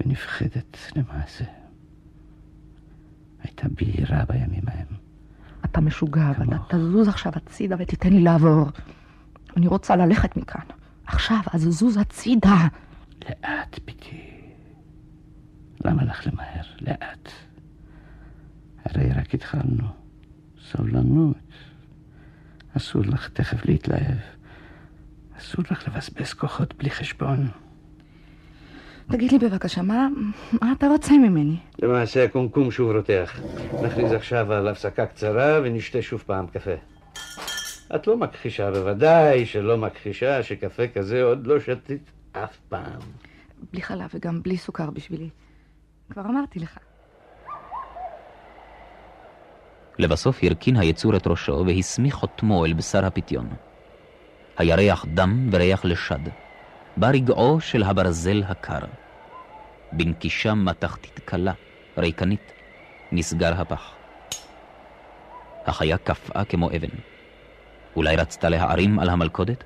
ונפחדת 0.00 0.76
למעשה. 0.96 1.44
הייתה 3.42 3.68
בהירה 3.68 4.24
בימים 4.24 4.62
ההם. 4.66 4.97
אתה 5.70 5.80
משוגע, 5.80 6.30
אבל 6.30 6.46
תזוז 6.68 7.08
עכשיו 7.08 7.32
הצידה 7.36 7.76
ותיתן 7.78 8.12
לי 8.12 8.20
לעבור. 8.20 8.66
אני 9.56 9.66
רוצה 9.66 9.96
ללכת 9.96 10.36
מכאן. 10.36 10.64
עכשיו, 11.06 11.40
אז 11.52 11.62
זוז 11.62 11.96
הצידה. 11.96 12.68
לאט, 13.28 13.78
בתי. 13.86 14.30
למה 15.84 16.04
לך 16.04 16.26
למהר? 16.26 16.62
לאט. 16.80 17.28
הרי 18.84 19.12
רק 19.12 19.34
התחלנו. 19.34 19.84
סבלנות. 20.70 21.36
אסור 22.76 23.02
לך 23.02 23.28
תכף 23.28 23.66
להתלהב. 23.66 24.18
אסור 25.38 25.64
לך 25.70 25.88
לבזבז 25.88 26.32
כוחות 26.32 26.74
בלי 26.74 26.90
חשבון. 26.90 27.48
תגיד 29.10 29.32
לי 29.32 29.38
בבקשה, 29.38 29.82
מה, 29.82 30.08
מה 30.62 30.72
אתה 30.72 30.86
רוצה 30.86 31.12
ממני? 31.12 31.56
למעשה 31.82 32.24
הקומקום 32.24 32.70
שוב 32.70 32.90
רותח. 32.96 33.40
נכריז 33.82 34.12
עכשיו 34.12 34.52
על 34.52 34.68
הפסקה 34.68 35.06
קצרה 35.06 35.60
ונשתה 35.64 36.02
שוב 36.02 36.22
פעם 36.26 36.46
קפה. 36.46 36.74
את 37.94 38.06
לא 38.06 38.16
מכחישה, 38.16 38.70
בוודאי 38.70 39.46
שלא 39.46 39.76
מכחישה 39.76 40.42
שקפה 40.42 40.88
כזה 40.88 41.22
עוד 41.22 41.46
לא 41.46 41.60
שתית 41.60 42.10
אף 42.32 42.56
פעם. 42.68 43.00
בלי 43.72 43.82
חלב 43.82 44.10
וגם 44.14 44.42
בלי 44.42 44.56
סוכר 44.56 44.90
בשבילי. 44.90 45.28
כבר 46.10 46.22
אמרתי 46.22 46.58
לך. 46.58 46.78
לבסוף 49.98 50.40
הרכין 50.42 50.76
היצור 50.76 51.16
את 51.16 51.26
ראשו 51.26 51.64
והסמיך 51.66 52.14
חותמו 52.14 52.66
אל 52.66 52.72
בשר 52.72 53.04
הפיתיון. 53.04 53.48
היה 54.58 54.76
ריח 54.76 55.04
דם 55.14 55.48
וריח 55.52 55.84
לשד. 55.84 56.47
בא 56.96 57.06
רגעו 57.06 57.60
של 57.60 57.82
הברזל 57.82 58.42
הקר. 58.48 58.78
בנקישה 59.92 60.54
מתכתית 60.54 61.20
קלה, 61.24 61.52
ריקנית, 61.98 62.52
נסגר 63.12 63.60
הפח. 63.60 63.92
החיה 65.66 65.98
קפאה 65.98 66.44
כמו 66.44 66.70
אבן. 66.70 66.88
אולי 67.96 68.16
רצתה 68.16 68.48
להערים 68.48 68.98
על 68.98 69.10
המלכודת? 69.10 69.64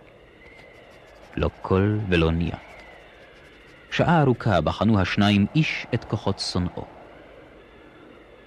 לא 1.37 1.51
קול 1.63 2.01
ולא 2.09 2.33
נייה. 2.33 2.57
שעה 3.91 4.21
ארוכה 4.21 4.61
בחנו 4.61 5.01
השניים 5.01 5.47
איש 5.55 5.87
את 5.95 6.05
כוחות 6.05 6.39
שונאו. 6.39 6.85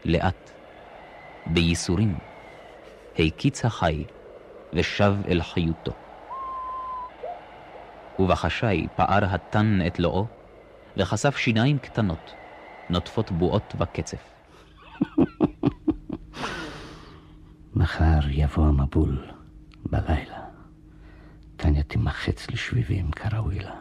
לאט, 0.05 0.51
בייסורים, 1.45 2.17
הקיץ 3.19 3.65
החי 3.65 4.03
ושב 4.73 5.13
אל 5.28 5.41
חיותו. 5.41 6.04
ובחשאי 8.20 8.88
פער 8.95 9.26
התן 9.26 9.80
את 9.88 9.99
לואו, 9.99 10.28
וחשף 10.97 11.38
שיניים 11.38 11.80
קטנות, 11.80 12.34
נוטפות 12.89 13.32
בועות 13.32 13.76
בקצף. 13.78 14.34
מחר 17.76 18.20
יבוא 18.30 18.68
המבול 18.68 19.32
בלילה. 19.86 20.39
טניה 21.57 21.84
תימחץ 21.84 22.51
לשביבים 22.51 23.11
כראוי 23.11 23.59
לה, 23.59 23.76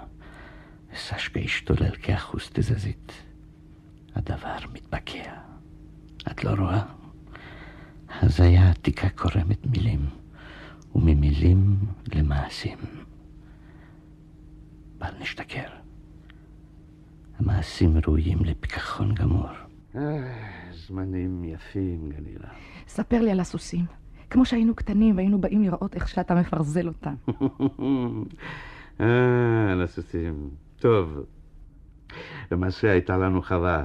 וסשקה 0.93 1.39
ישתולל 1.41 1.97
כאחוז 2.03 2.51
תזזית. 2.53 3.13
הדבר 4.15 4.57
מתבקע. 4.73 5.33
את 6.31 6.45
לא 6.45 6.51
רואה? 6.51 6.83
הזיה 8.23 8.71
עתיקה 8.71 9.09
קורמת 9.09 9.67
מילים, 9.67 10.07
וממילים 10.95 11.77
למעשים. 12.15 12.79
בל 15.05 15.23
נשתכר. 15.23 15.69
המעשים 17.39 17.99
ראויים 18.07 18.39
לפיקחון 18.45 19.15
גמור. 19.15 19.49
זמנים 20.73 21.45
יפים, 21.45 22.11
גלילה. 22.11 22.49
ספר 22.89 23.21
לי 23.21 23.31
על 23.31 23.41
הסוסים. 23.41 23.85
כמו 24.31 24.45
שהיינו 24.45 24.75
קטנים 24.75 25.17
והיינו 25.17 25.41
באים 25.41 25.63
לראות 25.63 25.95
איך 25.95 26.09
שאתה 26.09 26.35
מפרזל 26.35 26.89
אותם. 26.89 27.15
אה, 29.01 29.73
על 29.73 29.83
הסוסים. 29.83 30.51
טוב. 30.79 31.25
למעשה 32.53 32.91
הייתה 32.91 33.17
לנו 33.17 33.43
חווה, 33.43 33.85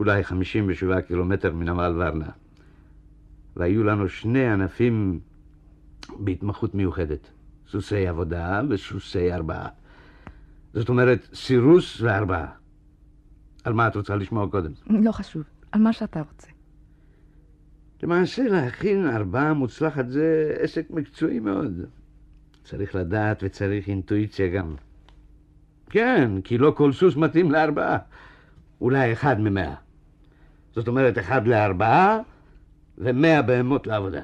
אולי 0.00 0.24
57 0.24 1.00
קילומטר 1.00 1.52
מנמל 1.52 1.94
ורנה. 1.96 2.30
והיו 3.56 3.84
לנו 3.84 4.08
שני 4.08 4.46
ענפים 4.46 5.20
בהתמחות 6.18 6.74
מיוחדת, 6.74 7.30
סוסי 7.68 8.06
עבודה 8.06 8.60
וסוסי 8.68 9.32
ארבעה. 9.32 9.68
זאת 10.74 10.88
אומרת, 10.88 11.28
סירוס 11.34 12.00
וארבעה. 12.00 12.46
על 13.64 13.72
מה 13.72 13.88
את 13.88 13.96
רוצה 13.96 14.16
לשמוע 14.16 14.50
קודם? 14.50 14.72
לא 14.86 15.12
חשוב, 15.12 15.42
על 15.72 15.80
מה 15.80 15.92
שאתה 15.92 16.20
רוצה. 16.20 16.48
למעשה 18.02 18.42
להכין 18.42 19.06
ארבעה 19.06 19.54
מוצלחת 19.54 20.08
זה 20.08 20.56
עסק 20.58 20.90
מקצועי 20.90 21.40
מאוד. 21.40 21.80
צריך 22.64 22.94
לדעת 22.94 23.42
וצריך 23.42 23.88
אינטואיציה 23.88 24.48
גם. 24.48 24.74
כן, 25.90 26.40
כי 26.44 26.58
לא 26.58 26.72
כל 26.76 26.92
סוס 26.92 27.16
מתאים 27.16 27.50
לארבעה. 27.50 27.98
אולי 28.80 29.12
אחד 29.12 29.40
ממאה. 29.40 29.74
זאת 30.74 30.88
אומרת, 30.88 31.18
אחד 31.18 31.46
לארבעה 31.46 32.18
ומאה 32.98 33.42
בהמות 33.42 33.86
לעבודה. 33.86 34.22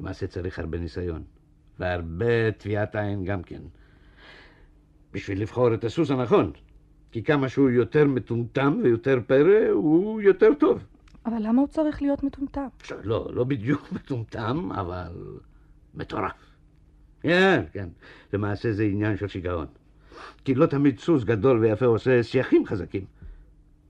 למעשה 0.00 0.26
צריך 0.26 0.58
הרבה 0.58 0.78
ניסיון, 0.78 1.22
והרבה 1.78 2.52
טביעת 2.52 2.96
עין 2.96 3.24
גם 3.24 3.42
כן. 3.42 3.60
בשביל 5.12 5.42
לבחור 5.42 5.74
את 5.74 5.84
הסוס 5.84 6.10
הנכון. 6.10 6.52
כי 7.12 7.22
כמה 7.22 7.48
שהוא 7.48 7.70
יותר 7.70 8.04
מטומטם 8.04 8.80
ויותר 8.82 9.18
פרא, 9.26 9.68
הוא 9.72 10.20
יותר 10.20 10.54
טוב. 10.58 10.84
אבל 11.26 11.38
למה 11.40 11.60
הוא 11.60 11.68
צריך 11.68 12.02
להיות 12.02 12.22
מטומטם? 12.22 12.66
לא, 13.04 13.30
לא 13.32 13.44
בדיוק 13.44 13.88
מטומטם, 13.92 14.68
אבל 14.72 15.12
מטורף. 15.94 16.32
כן, 17.20 17.62
כן. 17.72 17.88
למעשה 18.32 18.72
זה 18.72 18.84
עניין 18.84 19.16
של 19.16 19.28
שיגעון. 19.28 19.66
כי 20.44 20.54
לא 20.54 20.66
תמיד 20.66 20.98
סוס 20.98 21.24
גדול 21.24 21.58
ויפה 21.58 21.86
עושה 21.86 22.22
שייכים 22.22 22.66
חזקים. 22.66 23.04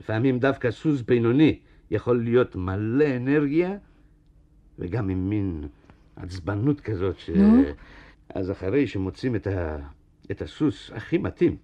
לפעמים 0.00 0.38
דווקא 0.38 0.70
סוס 0.70 1.02
בינוני 1.02 1.58
יכול 1.90 2.22
להיות 2.22 2.56
מלא 2.56 3.16
אנרגיה, 3.16 3.76
וגם 4.78 5.08
עם 5.08 5.30
מין 5.30 5.68
עצבנות 6.16 6.80
כזאת 6.80 7.18
ש... 7.18 7.30
נו? 7.30 7.62
אז 8.34 8.50
אחרי 8.50 8.86
שמוצאים 8.86 9.36
את, 9.36 9.46
ה... 9.46 9.76
את 10.30 10.42
הסוס 10.42 10.90
הכי 10.94 11.18
מתאים, 11.18 11.56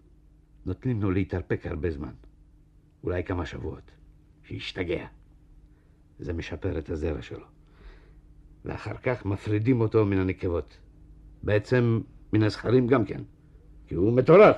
נותנים 0.67 1.03
לו 1.03 1.11
להתארפק 1.11 1.67
הרבה 1.67 1.91
זמן. 1.91 2.13
אולי 3.05 3.25
כמה 3.25 3.47
שבועות. 3.47 3.91
שישתגע. 4.45 5.07
זה 6.19 6.33
משפר 6.33 6.79
את 6.79 6.91
הזרע 6.91 7.23
שלו. 7.23 7.47
ואחר 8.65 8.97
כך 9.03 9.27
מפרידים 9.27 9.81
אותו 9.81 10.07
מן 10.07 10.19
הנקבות. 10.19 10.79
בעצם 11.43 12.01
מן 12.33 12.43
הזכרים 12.43 12.87
גם 12.87 13.05
כן. 13.05 13.23
כי 13.87 13.95
הוא 13.95 14.13
מטורף. 14.13 14.57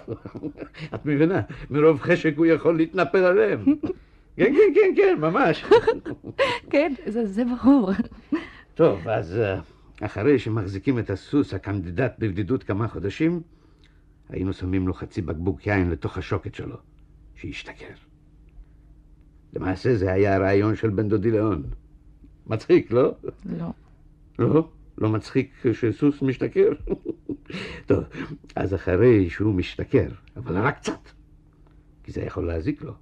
את 0.94 1.06
מבינה? 1.06 1.40
מרוב 1.70 2.00
חשק 2.00 2.34
הוא 2.36 2.46
יכול 2.46 2.76
להתנפל 2.76 3.18
עליהם. 3.24 3.64
כן, 4.36 4.54
כן, 4.54 4.72
כן, 4.74 4.94
כן, 4.96 5.16
ממש. 5.20 5.64
כן, 6.70 6.92
זה, 7.06 7.26
זה 7.26 7.42
ברור. 7.44 7.90
טוב, 8.74 9.08
אז 9.08 9.38
אה, 9.38 9.60
אחרי 10.00 10.38
שמחזיקים 10.38 10.98
את 10.98 11.10
הסוס 11.10 11.54
הקנדידט 11.54 12.14
בבדידות 12.18 12.62
כמה 12.62 12.88
חודשים, 12.88 13.42
היינו 14.28 14.52
שמים 14.52 14.88
לו 14.88 14.94
חצי 14.94 15.22
בקבוק 15.22 15.66
יין 15.66 15.90
לתוך 15.90 16.18
השוקת 16.18 16.54
שלו, 16.54 16.76
שישתכר. 17.34 17.94
למעשה 19.52 19.96
זה 19.96 20.12
היה 20.12 20.34
הרעיון 20.34 20.76
של 20.76 20.90
בן 20.90 21.08
דודי 21.08 21.30
ליאון. 21.30 21.62
מצחיק, 22.46 22.90
לא? 22.90 23.14
לא. 23.44 23.72
לא? 24.38 24.68
לא 24.98 25.08
מצחיק 25.08 25.52
שסוס 25.72 26.22
משתכר? 26.22 26.68
טוב, 27.86 28.04
אז 28.56 28.74
אחרי 28.74 29.30
שהוא 29.30 29.54
משתכר, 29.54 30.08
אבל 30.36 30.58
רק 30.58 30.76
קצת, 30.78 31.08
כי 32.04 32.12
זה 32.12 32.20
יכול 32.22 32.46
להזיק 32.46 32.82
לו, 32.82 32.94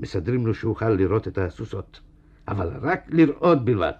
מסדרים 0.00 0.46
לו 0.46 0.54
שאוכל 0.54 0.90
לראות 0.90 1.28
את 1.28 1.38
הסוסות, 1.38 2.00
אבל 2.48 2.68
רק 2.80 3.00
לראות 3.08 3.64
בלבד, 3.64 3.92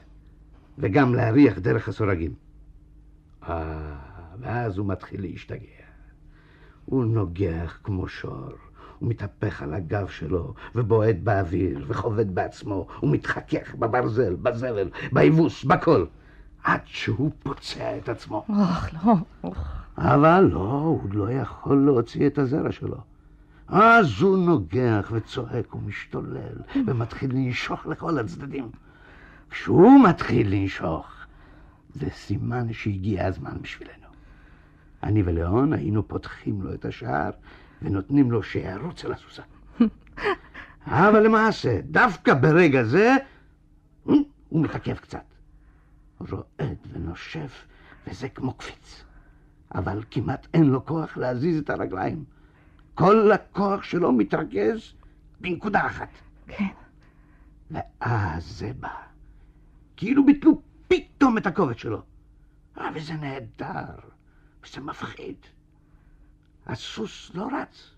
וגם 0.78 1.14
להריח 1.14 1.58
דרך 1.58 1.88
הסורגים. 1.88 2.34
אה, 3.42 3.96
ואז 4.40 4.78
הוא 4.78 4.86
מתחיל 4.86 5.20
להשתגע. 5.20 5.85
הוא 6.86 7.04
נוגח 7.04 7.78
כמו 7.82 8.08
שור, 8.08 8.50
הוא 8.98 9.10
מתהפך 9.10 9.62
על 9.62 9.74
הגב 9.74 10.08
שלו, 10.08 10.54
ובועט 10.74 11.16
באוויר, 11.22 11.84
וחובט 11.88 12.26
בעצמו, 12.26 12.86
הוא 13.00 13.10
מתחכך 13.10 13.74
בברזל, 13.74 14.34
בזבל, 14.34 14.90
ביבוס, 15.12 15.64
בכל, 15.64 16.04
עד 16.64 16.80
שהוא 16.84 17.30
פוצע 17.42 17.96
את 17.98 18.08
עצמו. 18.08 18.44
אוח, 18.48 18.88
לא. 18.94 19.14
אוח. 19.44 19.86
אבל 19.98 20.48
לא, 20.52 20.58
הוא 20.58 21.10
לא 21.12 21.30
יכול 21.30 21.84
להוציא 21.86 22.26
את 22.26 22.38
הזרע 22.38 22.72
שלו. 22.72 22.96
אז 23.68 24.20
הוא 24.20 24.38
נוגח 24.38 25.10
וצועק 25.12 25.74
ומשתולל, 25.74 26.56
ומתחיל 26.86 27.30
לנשוך 27.32 27.86
לכל 27.86 28.18
הצדדים. 28.18 28.70
כשהוא 29.50 30.04
מתחיל 30.08 30.54
לנשוך, 30.54 31.06
זה 31.94 32.10
סימן 32.10 32.72
שהגיע 32.72 33.26
הזמן 33.26 33.56
בשבילנו. 33.62 33.95
אני 35.02 35.22
וליאון 35.22 35.72
היינו 35.72 36.08
פותחים 36.08 36.62
לו 36.62 36.74
את 36.74 36.84
השער 36.84 37.30
ונותנים 37.82 38.30
לו 38.30 38.42
שירוץ 38.42 39.04
אל 39.04 39.12
הסוסה. 39.12 39.42
אבל 40.86 41.22
למעשה, 41.22 41.80
דווקא 41.84 42.34
ברגע 42.34 42.84
זה, 42.84 43.16
הוא 44.48 44.62
מתעכב 44.62 44.94
קצת. 44.94 45.24
רועד 46.20 46.76
ונושף, 46.92 47.66
וזה 48.06 48.28
כמו 48.28 48.54
קפיץ. 48.54 49.04
אבל 49.74 50.02
כמעט 50.10 50.46
אין 50.54 50.64
לו 50.64 50.86
כוח 50.86 51.16
להזיז 51.16 51.58
את 51.58 51.70
הרגליים. 51.70 52.24
כל 52.94 53.32
הכוח 53.32 53.82
שלו 53.82 54.12
מתרכז 54.12 54.92
בנקודה 55.40 55.86
אחת. 55.86 56.08
כן. 56.46 56.64
ואז 57.70 58.44
זה 58.44 58.72
בא. 58.80 58.94
כאילו 59.96 60.26
ביטלו 60.26 60.60
פתאום 60.88 61.38
את 61.38 61.46
הכובד 61.46 61.78
שלו. 61.78 62.02
אה, 62.78 62.88
וזה 62.94 63.14
נהדר, 63.14 63.94
וזה 64.66 64.80
מפחיד. 64.80 65.36
הסוס 66.66 67.30
לא 67.34 67.48
רץ, 67.52 67.90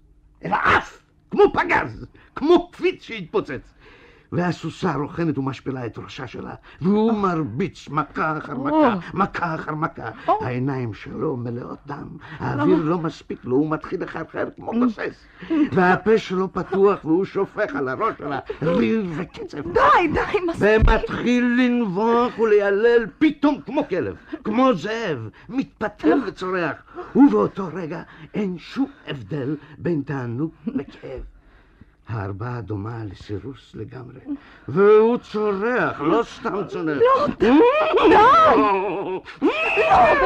אלא 0.44 0.56
עף, 0.56 1.02
כמו 1.30 1.42
פגז, 1.52 2.06
כמו 2.36 2.70
קפיץ 2.70 3.02
שהתפוצץ. 3.02 3.74
והסוסה 4.32 4.94
רוכנת 4.94 5.38
ומשפילה 5.38 5.86
את 5.86 5.98
ראשה 5.98 6.26
שלה, 6.26 6.54
והוא 6.80 7.12
מרביץ 7.12 7.88
מכה 7.88 8.38
אחר 8.38 8.58
מכה, 8.58 8.94
מכה 9.14 9.54
אחר 9.54 9.74
מכה. 9.74 10.10
העיניים 10.40 10.94
שלו 10.94 11.36
מלאות 11.36 11.78
דם, 11.86 12.08
האוויר 12.38 12.82
לא 12.82 12.98
מספיק 12.98 13.44
לו, 13.44 13.56
הוא 13.56 13.70
מתחיל 13.70 14.02
לחרחר 14.02 14.48
כמו 14.56 14.72
גוסס. 14.72 15.26
והפה 15.72 16.18
שלו 16.18 16.52
פתוח 16.52 17.04
והוא 17.04 17.24
שופך 17.24 17.76
על 17.76 17.88
הראש 17.88 18.14
שלה 18.18 18.38
ריב 18.62 19.14
וקצב. 19.16 19.72
די, 19.72 20.08
די, 20.12 20.40
מספיק. 20.48 20.68
ומתחיל 20.86 21.44
לנבוח 21.58 22.38
וליילל 22.38 23.06
פתאום 23.18 23.60
כמו 23.66 23.88
כלב, 23.88 24.16
כמו 24.44 24.74
זאב, 24.74 25.28
מתפתל 25.48 26.18
וצורח. 26.26 26.76
ובאותו 27.16 27.68
רגע 27.74 28.02
אין 28.34 28.58
שום 28.58 28.90
הבדל 29.06 29.56
בין 29.78 30.02
תענוג 30.06 30.50
לכאב. 30.66 31.38
ההרבעה 32.09 32.61
דומה 32.61 33.04
לסירוס 33.04 33.74
לגמרי, 33.74 34.20
והוא 34.68 35.18
צורח, 35.18 36.00
לא 36.00 36.22
סתם 36.22 36.66
צונח. 36.68 36.98
לא, 36.98 37.26
די! 37.38 37.50
לא, 38.11 39.22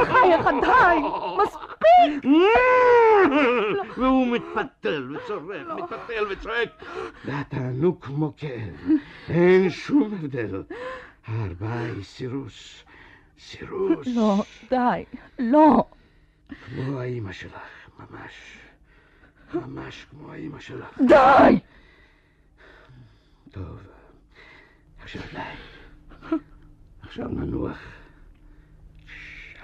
בחייך, 0.02 0.46
די! 0.62 0.96
מספיק! 1.42 2.32
והוא 3.98 4.26
מתפתל 4.26 5.16
וצורח, 5.16 5.66
מתפתל 5.76 6.26
וצועק, 6.30 6.68
והתענוג 7.24 7.96
כמו 8.00 8.32
כאב, 8.36 8.88
אין 9.28 9.70
שום 9.70 10.14
הבדל. 10.14 10.62
ההרבעה 11.26 11.82
היא 11.82 12.04
סירוס, 12.04 12.84
סירוס. 13.38 14.06
לא, 14.06 14.34
די, 14.70 15.04
לא. 15.38 15.84
כמו 16.66 17.00
האימא 17.00 17.32
שלך, 17.32 17.52
ממש. 17.98 18.58
ממש 19.54 20.06
כמו 20.10 20.32
האימא 20.32 20.60
שלך. 20.60 20.98
די! 21.08 21.58
טוב, 23.52 23.78
עכשיו 25.02 25.22
די. 25.32 26.36
עכשיו 27.02 27.28
ננוח. 27.28 27.78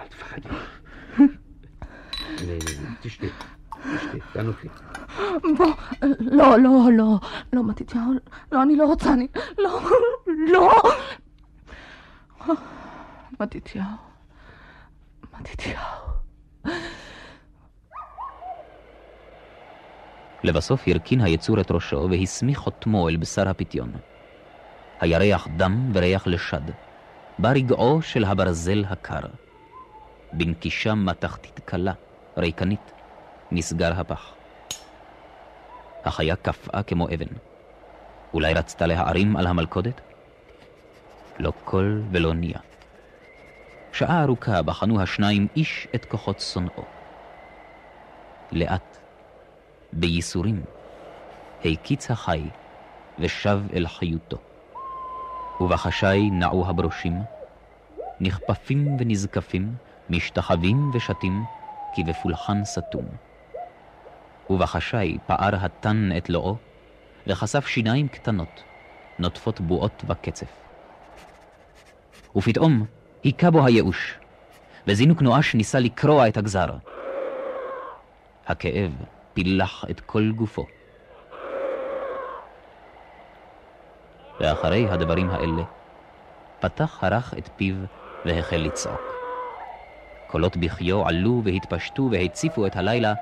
אל 0.01 0.07
תפחדי. 0.07 0.49
תשתי, 3.01 3.29
תשתי, 3.97 4.19
תנוחי. 4.33 4.69
בוא, 5.57 5.67
לא, 6.21 6.59
לא, 6.59 6.89
לא, 6.93 7.19
לא, 7.53 7.65
מתתיהו, 7.65 8.13
לא, 8.53 8.63
אני 8.63 8.77
לא 8.77 8.87
רוצה, 8.87 9.13
אני, 9.13 9.27
לא, 9.59 9.81
לא. 10.29 10.83
מתתיהו, 13.41 13.85
מתתיהו. 15.41 16.08
לבסוף 20.43 20.89
הרכין 20.89 21.21
היצור 21.21 21.61
את 21.61 21.71
ראשו 21.71 22.09
והסמיך 22.11 22.59
חותמו 22.59 23.09
אל 23.09 23.17
בשר 23.17 23.49
הפתיון. 23.49 23.93
היה 25.01 25.19
ריח 25.19 25.49
דם 25.57 25.91
וריח 25.95 26.27
לשד, 26.27 26.71
בא 27.39 27.49
רגעו 27.49 28.03
של 28.03 28.25
הברזל 28.25 28.85
הקר. 28.89 29.21
בנקישה 30.33 30.95
מתכתית 30.95 31.61
קלה, 31.65 31.93
ריקנית, 32.37 32.93
נסגר 33.53 34.01
הפח. 34.01 34.33
החיה 36.05 36.37
קפאה 36.37 36.83
כמו 36.83 37.09
אבן. 37.09 37.35
אולי 38.35 38.55
רצתה 38.55 38.87
להערים 38.87 39.37
על 39.37 39.47
המלכודת? 39.47 40.01
לא 41.39 41.53
קול 41.65 42.03
ולא 42.11 42.35
נייה. 42.35 42.59
שעה 43.93 44.23
ארוכה 44.23 44.63
בחנו 44.63 45.01
השניים 45.01 45.47
איש 45.57 45.89
את 45.95 46.05
כוחות 46.05 46.41
שונאו. 46.41 46.85
לאט, 48.53 48.98
בייסורים, 49.93 50.63
הקיץ 51.65 52.11
החי 52.11 52.43
ושב 53.19 53.61
אל 53.73 53.87
חיותו. 53.87 54.37
ובחשאי 55.61 56.31
נעו 56.31 56.69
הברושים, 56.69 57.23
נכפפים 58.21 58.97
ונזקפים, 58.99 59.75
משתחווים 60.11 60.91
ושתים, 60.95 61.45
כי 61.95 62.05
בפולחן 62.05 62.65
סתום. 62.65 63.05
ובחשאי 64.51 65.19
פער 65.27 65.65
התן 65.65 66.11
את 66.17 66.31
לואו, 66.31 66.57
וחשף 67.27 67.67
שיניים 67.67 68.09
קטנות, 68.09 68.63
נוטפות 69.19 69.61
בועות 69.61 70.05
בקצף. 70.05 70.53
ופתאום 72.37 72.85
היכה 73.25 73.51
בו 73.51 73.67
הייאוש, 73.67 74.19
וזינוק 74.87 75.23
נואש 75.23 75.55
ניסה 75.55 75.79
לקרוע 75.79 76.29
את 76.29 76.37
הגזר. 76.37 76.77
הכאב 78.47 78.93
פילח 79.39 79.85
את 79.91 80.01
כל 80.01 80.33
גופו. 80.37 80.67
ואחרי 84.41 84.89
הדברים 84.89 85.31
האלה, 85.31 85.63
פתח 86.61 86.99
הרך 87.05 87.35
את 87.39 87.49
פיו 87.57 87.75
והחל 88.25 88.57
לצעוק. 88.57 89.01
קולות 90.27 90.57
בחיו 90.57 91.09
עלו 91.09 91.43
והתפשטו 91.45 92.09
והציפו 92.13 92.67
את 92.67 92.77
הלילה 92.77 93.15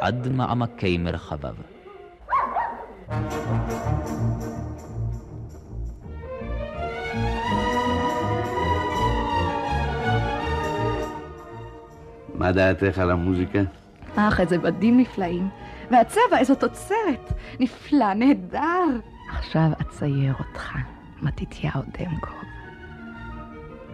עד 0.00 0.28
מעמקי 0.28 0.98
מרחביו. 0.98 1.54
מה 12.34 12.52
דעתך 12.52 12.98
על 12.98 13.10
המוזיקה? 13.10 13.58
אך, 14.18 14.40
איזה 14.40 14.58
בדים 14.58 15.00
נפלאים. 15.00 15.48
והצבע, 15.90 16.38
איזו 16.38 16.54
תוצרת. 16.54 17.32
נפלא, 17.60 18.14
נהדר. 18.14 18.84
עכשיו 19.28 19.70
אצייר 19.80 20.34
אותך, 20.38 20.76
מתתיהו 21.22 21.82
דמקוב. 21.82 22.34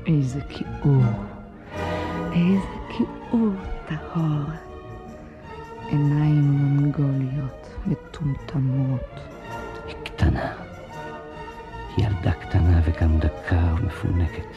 איזה 0.07 0.41
כיעור. 0.49 1.03
איזה 2.33 2.77
כיעור 2.89 3.55
טהור. 3.87 4.45
עיניים 5.89 6.43
מונגוליות, 6.43 7.69
מטומטמות. 7.87 9.21
היא 9.87 9.95
קטנה. 10.05 10.53
היא 11.97 12.07
ילדה 12.07 12.33
קטנה 12.33 12.81
וגם 12.85 13.19
דקה 13.19 13.75
ומפונקת. 13.81 14.57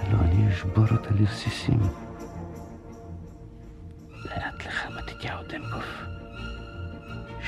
הלא 0.00 0.18
אני 0.20 0.48
אשבור 0.48 0.84
אותה 0.92 1.10
לרסיסים. 1.20 1.80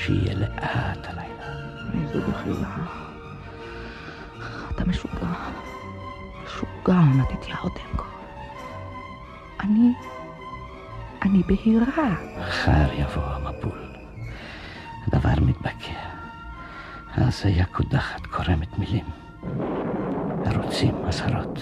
שיהיה 0.05 0.35
לאט 0.35 1.07
הלילה. 1.07 1.69
איזו 1.93 2.19
בחילה. 2.31 2.75
אתה 4.71 4.85
משוגע. 4.85 5.33
משוגע, 6.45 6.99
מתתיהו 6.99 7.69
דנקוף. 7.69 8.07
אני... 9.59 9.93
אני 11.21 11.43
בהירה. 11.43 12.15
מחר 12.39 12.93
יבוא 12.93 13.23
המבול. 13.23 13.79
הדבר 15.07 15.43
מתבקע. 15.45 15.99
היה 17.43 17.65
קודחת 17.65 18.25
קורמת 18.25 18.79
מילים. 18.79 19.05
ערוצים, 20.45 20.95
אזהרות, 21.05 21.59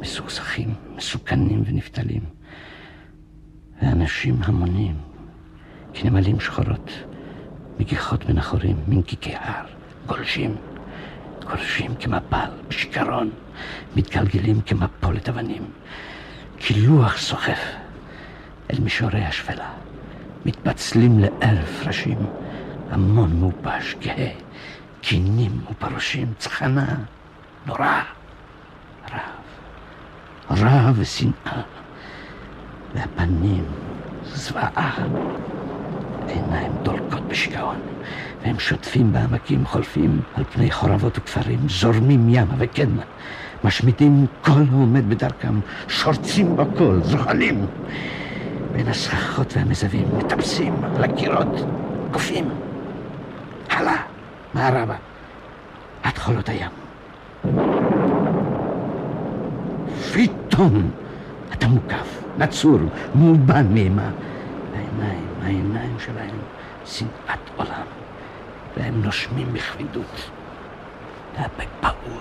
מסוכסכים, 0.00 0.74
מסוכנים 0.96 1.62
ונפתלים. 1.66 2.22
ואנשים 3.82 4.36
המונים, 4.42 4.96
כנמלים 5.94 6.40
שחורות, 6.40 6.90
מגיחות 7.78 8.24
בין 8.24 8.38
החורים, 8.38 8.76
מנקיקי 8.88 9.34
הר, 9.34 9.64
גולשים, 10.06 10.56
גולשים 11.44 11.94
כמפל, 11.94 12.50
בשיכרון, 12.68 13.30
מתגלגלים 13.96 14.60
כמפולת 14.60 15.28
אבנים, 15.28 15.64
כלוח 16.66 17.16
סוחף 17.16 17.60
אל 18.70 18.80
מישורי 18.80 19.24
השפלה, 19.24 19.70
מתפצלים 20.46 21.18
לאלף 21.18 21.86
ראשים, 21.86 22.18
המון 22.90 23.40
מעופש, 23.40 23.94
כהה, 24.00 24.30
קינים 25.00 25.60
ופרושים, 25.70 26.32
צחנה, 26.38 26.94
נורא, 27.66 28.02
רב, 30.50 30.62
רב 30.62 30.94
ושנאה, 30.98 31.62
והפנים 32.94 33.64
זוועה, 34.24 34.96
עיניים 36.28 36.72
דולקות 36.82 37.28
בשיגעון, 37.28 37.76
והם 38.42 38.58
שוטפים 38.58 39.12
בעמקים, 39.12 39.66
חולפים 39.66 40.20
על 40.34 40.44
פני 40.44 40.70
חורבות 40.70 41.18
וכפרים, 41.18 41.58
זורמים 41.68 42.28
ימה 42.28 42.54
וקדמה, 42.58 43.02
משמיטים 43.64 44.26
כל 44.40 44.62
העומד 44.72 45.08
בדרכם, 45.10 45.60
שורצים 45.88 46.56
בכל, 46.56 47.00
זוחלים. 47.02 47.66
בין 48.72 48.88
הסככות 48.88 49.56
והמזווים, 49.56 50.08
מטפסים 50.18 50.74
על 50.96 51.04
הקירות, 51.04 51.64
קופים. 52.12 52.48
הלאה, 53.70 54.02
מערבה, 54.54 54.94
עד 56.02 56.18
חולות 56.18 56.48
הים. 56.48 56.70
פתאום 60.12 60.90
אתה 61.52 61.66
מוקף, 61.66 62.22
נצור, 62.38 62.78
מאובן 63.14 63.66
מאימה. 63.74 64.10
העיניים, 64.74 65.25
העיניים 65.46 65.96
שלהם, 65.98 66.38
שנאת 66.86 67.50
עולם, 67.56 67.86
והם 68.76 69.02
נושמים 69.04 69.52
בכבדות. 69.52 70.30
והפה 71.36 71.62
פעור, 71.80 72.20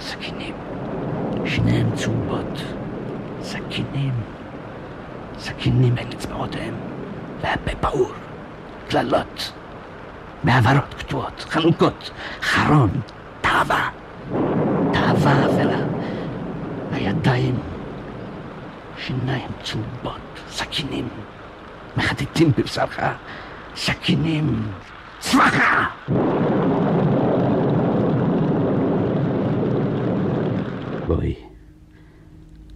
סכינים, 0.00 0.54
שניהם 1.44 1.94
צהובות, 1.94 2.62
סכינים, 3.42 4.12
סכינים 5.38 5.94
בין 5.94 6.08
אצבעותיהם, 6.08 6.74
והפה 7.40 7.70
פעור, 7.80 8.12
קללות, 8.88 9.52
בעברות 10.44 10.94
קטועות, 10.98 11.46
חנוכות, 11.50 12.10
חרון, 12.42 12.90
תאווה, 13.40 13.90
תאווה 14.92 15.46
אפלה, 15.46 15.78
הידיים, 16.92 17.58
שיניים 18.98 19.48
צהובות, 19.62 20.20
סכינים, 20.48 21.08
מחטטים 21.96 22.52
בבשרך, 22.58 23.00
סכינים, 23.76 24.62
צמחה! 25.18 25.86
בואי, 31.06 31.34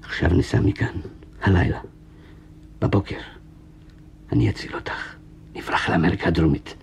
עכשיו 0.03 0.31
ניסע 0.31 0.61
מכאן, 0.61 0.95
הלילה, 1.43 1.79
בבוקר. 2.81 3.19
אני 4.33 4.51
אציל 4.51 4.75
אותך. 4.75 5.15
נברח 5.55 5.89
לאמריקה 5.91 6.29
הדרומית, 6.29 6.75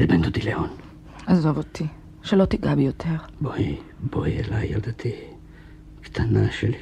אל 0.00 0.06
בן 0.06 0.22
דודי 0.22 0.40
ליאון. 0.40 0.68
עזוב 1.26 1.56
אותי, 1.56 1.86
שלא 2.22 2.44
תיגע 2.44 2.74
בי 2.74 2.82
יותר. 2.82 3.16
בואי, 3.40 3.76
בואי 4.00 4.40
אליי, 4.40 4.66
ילדתי. 4.66 5.14
קטנה 6.00 6.50
שלי. 6.50 6.78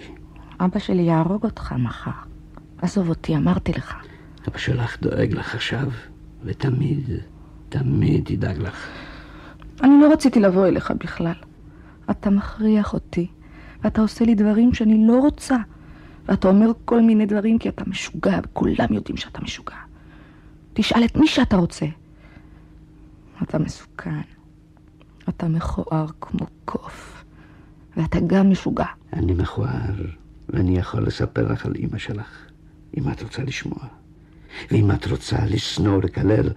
אבא 0.61 0.79
שלי 0.79 1.03
יהרוג 1.03 1.45
אותך 1.45 1.75
מחר. 1.79 2.11
עזוב 2.83 3.09
אותי, 3.09 3.37
אמרתי 3.37 3.73
לך. 3.73 3.95
אבא 4.49 4.59
שלך 4.59 5.03
דואג 5.03 5.33
לך 5.33 5.55
עכשיו, 5.55 5.91
ותמיד, 6.45 7.11
תמיד 7.69 8.31
ידאג 8.31 8.59
לך. 8.59 8.89
אני 9.83 9.93
לא 10.01 10.13
רציתי 10.13 10.41
לבוא 10.41 10.67
אליך 10.67 10.91
בכלל. 10.91 11.35
אתה 12.11 12.31
מכריח 12.31 12.95
אותי, 12.95 13.27
ואתה 13.83 14.01
עושה 14.01 14.25
לי 14.25 14.35
דברים 14.35 14.75
שאני 14.75 15.07
לא 15.07 15.21
רוצה. 15.21 15.57
ואתה 16.29 16.49
אומר 16.49 16.73
כל 16.85 17.01
מיני 17.01 17.27
דברים 17.27 17.59
כי 17.59 17.69
אתה 17.69 17.85
משוגע, 17.87 18.39
וכולם 18.45 18.87
יודעים 18.91 19.17
שאתה 19.17 19.41
משוגע. 19.43 19.77
תשאל 20.73 21.05
את 21.05 21.17
מי 21.17 21.27
שאתה 21.27 21.57
רוצה. 21.57 21.87
אתה 23.43 23.59
מסוכן. 23.59 24.21
אתה 25.29 25.49
מכוער 25.49 26.07
כמו 26.21 26.47
קוף. 26.65 27.25
ואתה 27.97 28.19
גם 28.27 28.51
משוגע. 28.51 28.87
אני 29.13 29.33
מכוער, 29.33 29.95
ואני 30.49 30.79
יכול 30.79 31.07
לספר 31.07 31.53
לך 31.53 31.67
על 31.67 31.75
אימא 31.75 31.99
שלך, 31.99 32.51
אם 32.97 33.11
את 33.13 33.23
רוצה 33.23 33.43
לשמוע. 33.43 34.04
ואם 34.71 34.91
את 34.91 35.07
רוצה 35.07 35.37
לשנוא 35.47 35.97
ולקלל, 35.97 36.51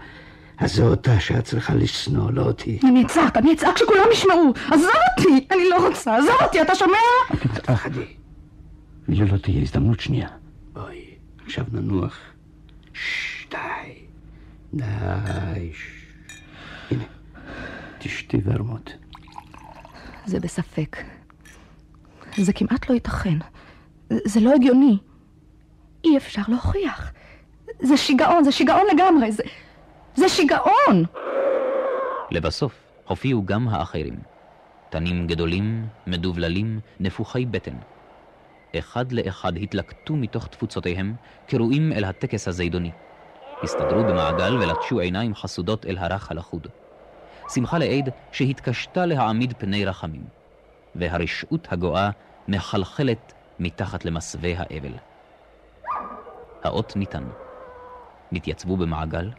אז 0.58 0.76
זו 0.76 0.88
אותה 0.88 1.20
שאת 1.20 1.43
צריכה 1.43 1.74
לשנוא, 1.76 2.32
לא 2.32 2.41
אותי. 2.41 2.80
אני 2.84 3.06
אצעק, 3.06 3.38
אני 3.38 3.54
אצעק 3.54 3.78
שכולם 3.78 4.06
ישמעו. 4.12 4.54
עזוב 4.72 4.91
אותי! 5.18 5.48
אני 5.52 5.70
לא 5.70 5.88
רוצה, 5.88 6.18
עזוב 6.18 6.36
אותי, 6.41 6.62
אתה 6.62 6.76
שומע? 6.76 6.98
אל 7.32 7.36
תתפחדי. 7.38 8.06
ולא 9.10 9.38
תהיה 9.38 9.62
הזדמנות 9.62 10.00
שנייה. 10.00 10.28
בואי, 10.74 11.06
עכשיו 11.45 11.66
ננוח. 11.72 12.20
ששש, 12.93 13.48
די. 13.52 13.93
די. 14.74 15.72
הנה, 16.91 17.04
תשתי 18.00 18.38
ורמוט. 18.43 18.91
זה 20.26 20.39
בספק. 20.39 20.98
זה 22.38 22.54
כמעט 22.54 22.89
לא 22.89 22.93
ייתכן. 22.93 23.38
זה 24.10 24.39
לא 24.39 24.54
הגיוני. 24.56 24.98
אי 26.04 26.18
אפשר 26.18 26.41
להוכיח. 26.48 27.12
זה 27.80 27.98
שיגעון, 27.98 28.44
זה 28.44 28.52
שיגעון 28.52 28.86
לגמרי. 28.94 29.32
זה, 29.32 29.44
זה 30.16 30.30
שיגעון! 30.30 31.06
לבסוף 32.32 32.74
הופיעו 33.08 33.46
גם 33.46 33.68
האחרים. 33.68 34.20
תנים 34.90 35.28
גדולים, 35.28 35.88
מדובללים, 36.08 36.80
נפוחי 37.00 37.46
בטן. 37.46 37.76
אחד 38.80 39.12
לאחד 39.12 39.58
התלקטו 39.58 40.16
מתוך 40.16 40.48
תפוצותיהם, 40.48 41.16
קרואים 41.48 41.94
אל 41.94 42.04
הטקס 42.04 42.48
הזידוני. 42.48 42.92
הסתדרו 43.64 44.04
במעגל 44.04 44.58
ולטשו 44.58 45.00
עיניים 45.00 45.36
חסודות 45.36 45.86
אל 45.86 45.98
הרך 45.98 46.32
הלכוד. 46.32 46.68
שמחה 47.50 47.78
לאיד 47.78 48.10
שהתקשתה 48.32 49.06
להעמיד 49.06 49.54
פני 49.58 49.86
רחמים, 49.86 50.24
והרשעות 50.96 51.68
הגואה 51.72 52.10
מחלחלת 52.48 53.34
מתחת 53.60 54.06
למסווה 54.06 54.52
האבל. 54.58 54.94
האות 56.64 56.96
ניתן. 56.96 57.24
נתייצבו 58.32 58.78
במעגל, 58.78 59.30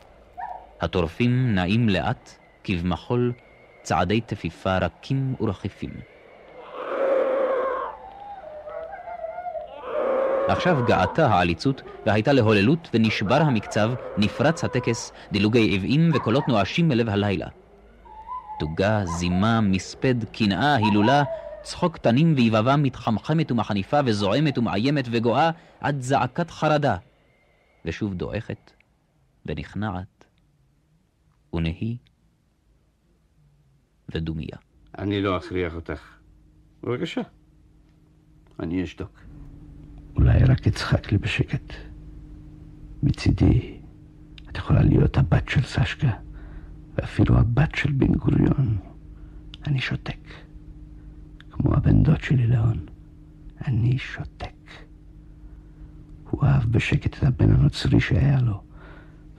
הטורפים 0.80 1.55
נעים 1.55 1.89
לאט, 1.89 2.30
כבמחול 2.64 3.32
צעדי 3.82 4.20
תפיפה 4.20 4.78
רכים 4.78 5.34
ורחיפים. 5.41 5.91
עכשיו 10.49 10.84
געתה 10.86 11.26
העליצות, 11.26 11.82
והייתה 12.07 12.32
להוללות, 12.32 12.89
ונשבר 12.95 13.43
המקצב, 13.43 13.93
נפרץ 14.16 14.64
הטקס, 14.64 15.12
דילוגי 15.32 15.74
עבעים 15.74 16.11
וקולות 16.14 16.49
נואשים 16.49 16.89
מלב 16.89 17.09
הלילה. 17.09 17.47
תוגה, 18.59 19.05
זימה, 19.05 19.61
מספד, 19.61 20.24
קנאה, 20.24 20.74
הילולה, 20.74 21.22
צחוק 21.62 21.97
תנים 21.97 22.34
ויבבה 22.36 22.76
מתחמחמת 22.76 23.53
ומחניפה 23.53 24.01
וזועמת 24.05 24.59
ומאיימת 24.59 25.05
וגואה 25.11 25.51
עד 25.80 26.01
זעקת 26.01 26.51
חרדה, 26.51 26.97
ושוב 27.84 28.14
דועכת 28.14 28.77
ונכנעת, 29.47 30.24
ונהי 31.55 31.99
ודומיה. 34.14 34.57
אני 34.99 35.22
לא 35.22 35.36
אכריח 35.36 35.74
אותך. 35.74 36.18
בבקשה. 36.82 37.20
אני 38.61 38.84
אשתוק. 38.84 39.20
אולי 40.16 40.45
רק 40.45 40.66
אצחק 40.66 41.12
לי 41.12 41.18
בשקט. 41.18 41.74
מצידי 43.03 43.78
יכולה 44.59 44.82
להיות 44.82 45.16
הבת 45.16 45.49
של 45.49 45.62
סשקה, 45.62 46.12
ואפילו 46.95 47.39
הבת 47.39 47.74
של 47.74 47.93
בן 47.93 48.12
גוריון. 48.14 48.78
אני 49.66 49.80
שותק. 49.80 50.20
כמו 51.51 51.74
הבן 51.74 52.03
דוד 52.03 52.20
שלי 52.20 52.47
לאון. 52.47 52.86
אני 53.66 53.99
שותק. 53.99 54.55
הוא 56.30 56.45
אהב 56.45 56.64
בשקט 56.64 57.18
את 57.18 57.22
הבן 57.22 57.51
הנוצרי 57.51 58.01
שהיה 58.01 58.41
לו, 58.41 58.62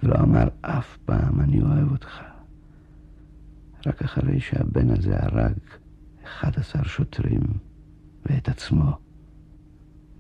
ולא 0.04 0.16
אמר 0.16 0.48
אף 0.62 0.98
פעם 0.98 1.42
אני 1.42 1.62
אוהב 1.62 1.92
אותך. 1.92 2.22
רק 3.86 4.02
אחרי 4.02 4.40
שהבן 4.40 4.90
הזה 4.90 5.16
הרג 5.20 5.58
11 6.24 6.84
שוטרים 6.84 7.42
ואת 8.26 8.50
עצמו, 8.50 8.98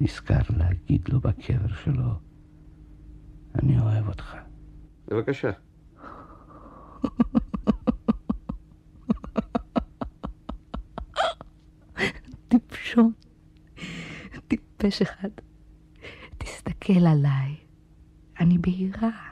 נזכר 0.01 0.41
להגיד 0.57 1.09
לו 1.09 1.19
בקבר 1.19 1.67
שלו, 1.83 2.19
אני 3.55 3.79
אוהב 3.79 4.07
אותך. 4.07 4.35
בבקשה. 5.07 5.51
טיפשון, 12.47 13.11
טיפש 14.47 15.01
אחד. 15.01 15.29
תסתכל 16.37 17.07
עליי, 17.07 17.55
אני 18.39 18.57
בהירה. 18.57 19.28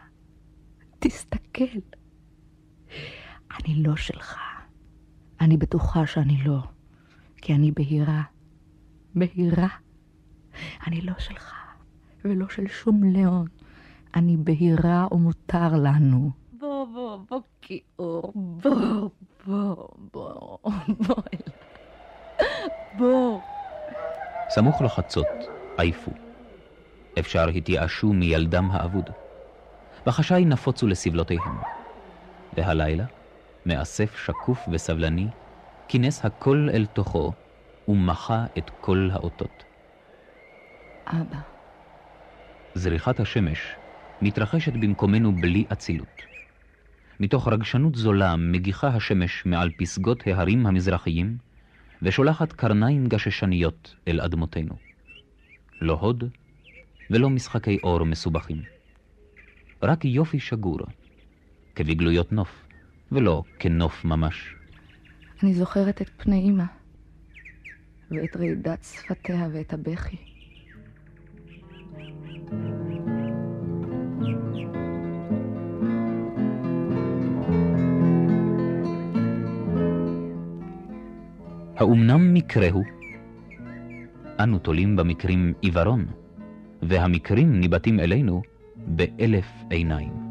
תסתכל. 0.99 1.79
אני 3.51 3.83
לא 3.83 3.95
שלך. 3.95 4.37
אני 5.41 5.57
בטוחה 5.57 6.07
שאני 6.07 6.37
לא, 6.45 6.59
כי 7.37 7.55
אני 7.55 7.71
בהירה. 7.71 8.21
בהירה. 9.15 9.67
אני 10.87 11.01
לא 11.01 11.13
שלך, 11.17 11.53
ולא 12.25 12.49
של 12.49 12.67
שום 12.67 13.03
לאון. 13.03 13.47
אני 14.15 14.37
בהירה 14.37 15.07
ומותר 15.11 15.75
לנו. 15.75 16.31
בוא, 16.59 16.85
בוא, 16.93 17.17
בוא, 17.29 17.41
כיאור, 17.61 18.33
בוא, 18.35 19.09
בוא, 19.47 19.87
בוא, 20.13 20.57
בוא 21.07 21.15
בוא. 22.97 23.39
סמוך 24.49 24.81
לחצות, 24.81 25.27
עייפו. 25.77 26.11
אפשר 27.19 27.47
התייאשו 27.47 28.13
מילדם 28.13 28.71
האבוד. 28.71 29.09
בחשאי 30.07 30.45
נפוצו 30.45 30.87
לסבלותיהם. 30.87 31.57
והלילה, 32.53 33.05
מאסף 33.65 34.25
שקוף 34.25 34.67
וסבלני, 34.71 35.27
כינס 35.87 36.25
הכל 36.25 36.69
אל 36.73 36.85
תוכו, 36.85 37.33
ומחה 37.87 38.45
את 38.57 38.71
כל 38.81 39.09
האותות. 39.11 39.63
אבא. 41.07 41.37
זריחת 42.75 43.19
השמש 43.19 43.59
מתרחשת 44.21 44.73
במקומנו 44.73 45.35
בלי 45.41 45.65
אצילות. 45.73 46.21
מתוך 47.19 47.47
רגשנות 47.47 47.95
זולה 47.95 48.35
מגיחה 48.35 48.87
השמש 48.87 49.45
מעל 49.45 49.69
פסגות 49.77 50.27
ההרים 50.27 50.65
המזרחיים, 50.65 51.37
ושולחת 52.01 52.53
קרניים 52.53 53.07
גששניות 53.07 53.95
אל 54.07 54.21
אדמותינו. 54.21 54.75
לא 55.81 55.93
הוד 55.93 56.23
ולא 57.09 57.29
משחקי 57.29 57.77
אור 57.83 58.03
מסובכים. 58.03 58.76
רק 59.83 60.05
יופי 60.05 60.39
שגור, 60.39 60.79
כבגלויות 61.75 62.31
נוף, 62.31 62.65
ולא 63.11 63.43
כנוף 63.59 64.05
ממש. 64.05 64.55
אני 65.43 65.53
זוכרת 65.53 66.01
את 66.01 66.09
פני 66.17 66.49
אמא, 66.49 66.63
ואת 68.11 68.35
רעידת 68.35 68.83
שפתיה 68.83 69.47
ואת 69.53 69.73
הבכי. 69.73 70.17
האומנם 81.75 82.33
מקרה 82.33 82.69
הוא? 82.69 82.85
אנו 84.39 84.59
תולים 84.59 84.95
במקרים 84.95 85.53
עיוורון, 85.61 86.05
והמקרים 86.81 87.59
ניבטים 87.59 87.99
אלינו 87.99 88.41
באלף 88.87 89.45
עיניים. 89.69 90.27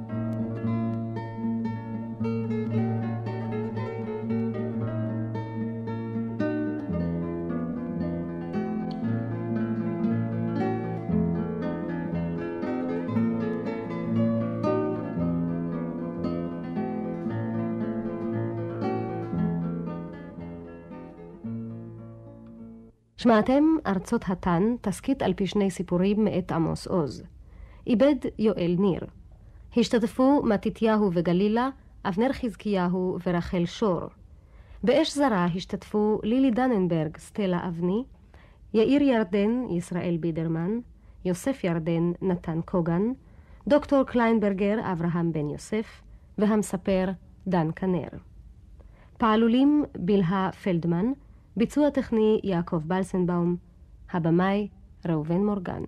שמעתם 23.17 23.65
ארצות 23.87 24.25
התן, 24.27 24.63
תסכית 24.81 25.23
על 25.23 25.35
פי 25.35 25.47
שני 25.47 25.71
סיפורים 25.71 26.25
מאת 26.25 26.53
עמוס 26.53 26.87
עוז. 26.87 27.36
איבד 27.87 28.15
יואל 28.39 28.77
ניר. 28.79 29.01
השתתפו 29.77 30.43
מתתיהו 30.43 31.11
וגלילה, 31.13 31.69
אבנר 32.05 32.33
חזקיהו 32.33 33.19
ורחל 33.27 33.67
שור. 33.67 34.01
באש 34.85 35.15
זרה 35.15 35.47
השתתפו 35.55 36.21
לילי 36.23 36.51
דננברג, 36.51 37.17
סטלה 37.17 37.69
אבני, 37.69 38.05
יאיר 38.75 39.03
ירדן, 39.03 39.65
ישראל 39.71 40.17
בידרמן, 40.21 40.79
יוסף 41.25 41.65
ירדן, 41.65 42.13
נתן 42.23 42.61
קוגן, 42.65 43.03
דוקטור 43.69 44.05
קליינברגר, 44.05 44.93
אברהם 44.93 45.33
בן 45.33 45.51
יוסף, 45.51 46.03
והמספר, 46.39 47.09
דן 47.47 47.69
כנר. 47.77 48.09
פעלולים 49.19 49.85
בלהה 49.99 50.53
פלדמן, 50.53 51.07
ביצוע 51.57 51.91
טכני 51.91 52.41
יעקב 52.45 52.81
בלסנבאום, 52.85 53.57
הבמאי 54.13 54.69
ראובן 55.09 55.47
מורגן. 55.47 55.83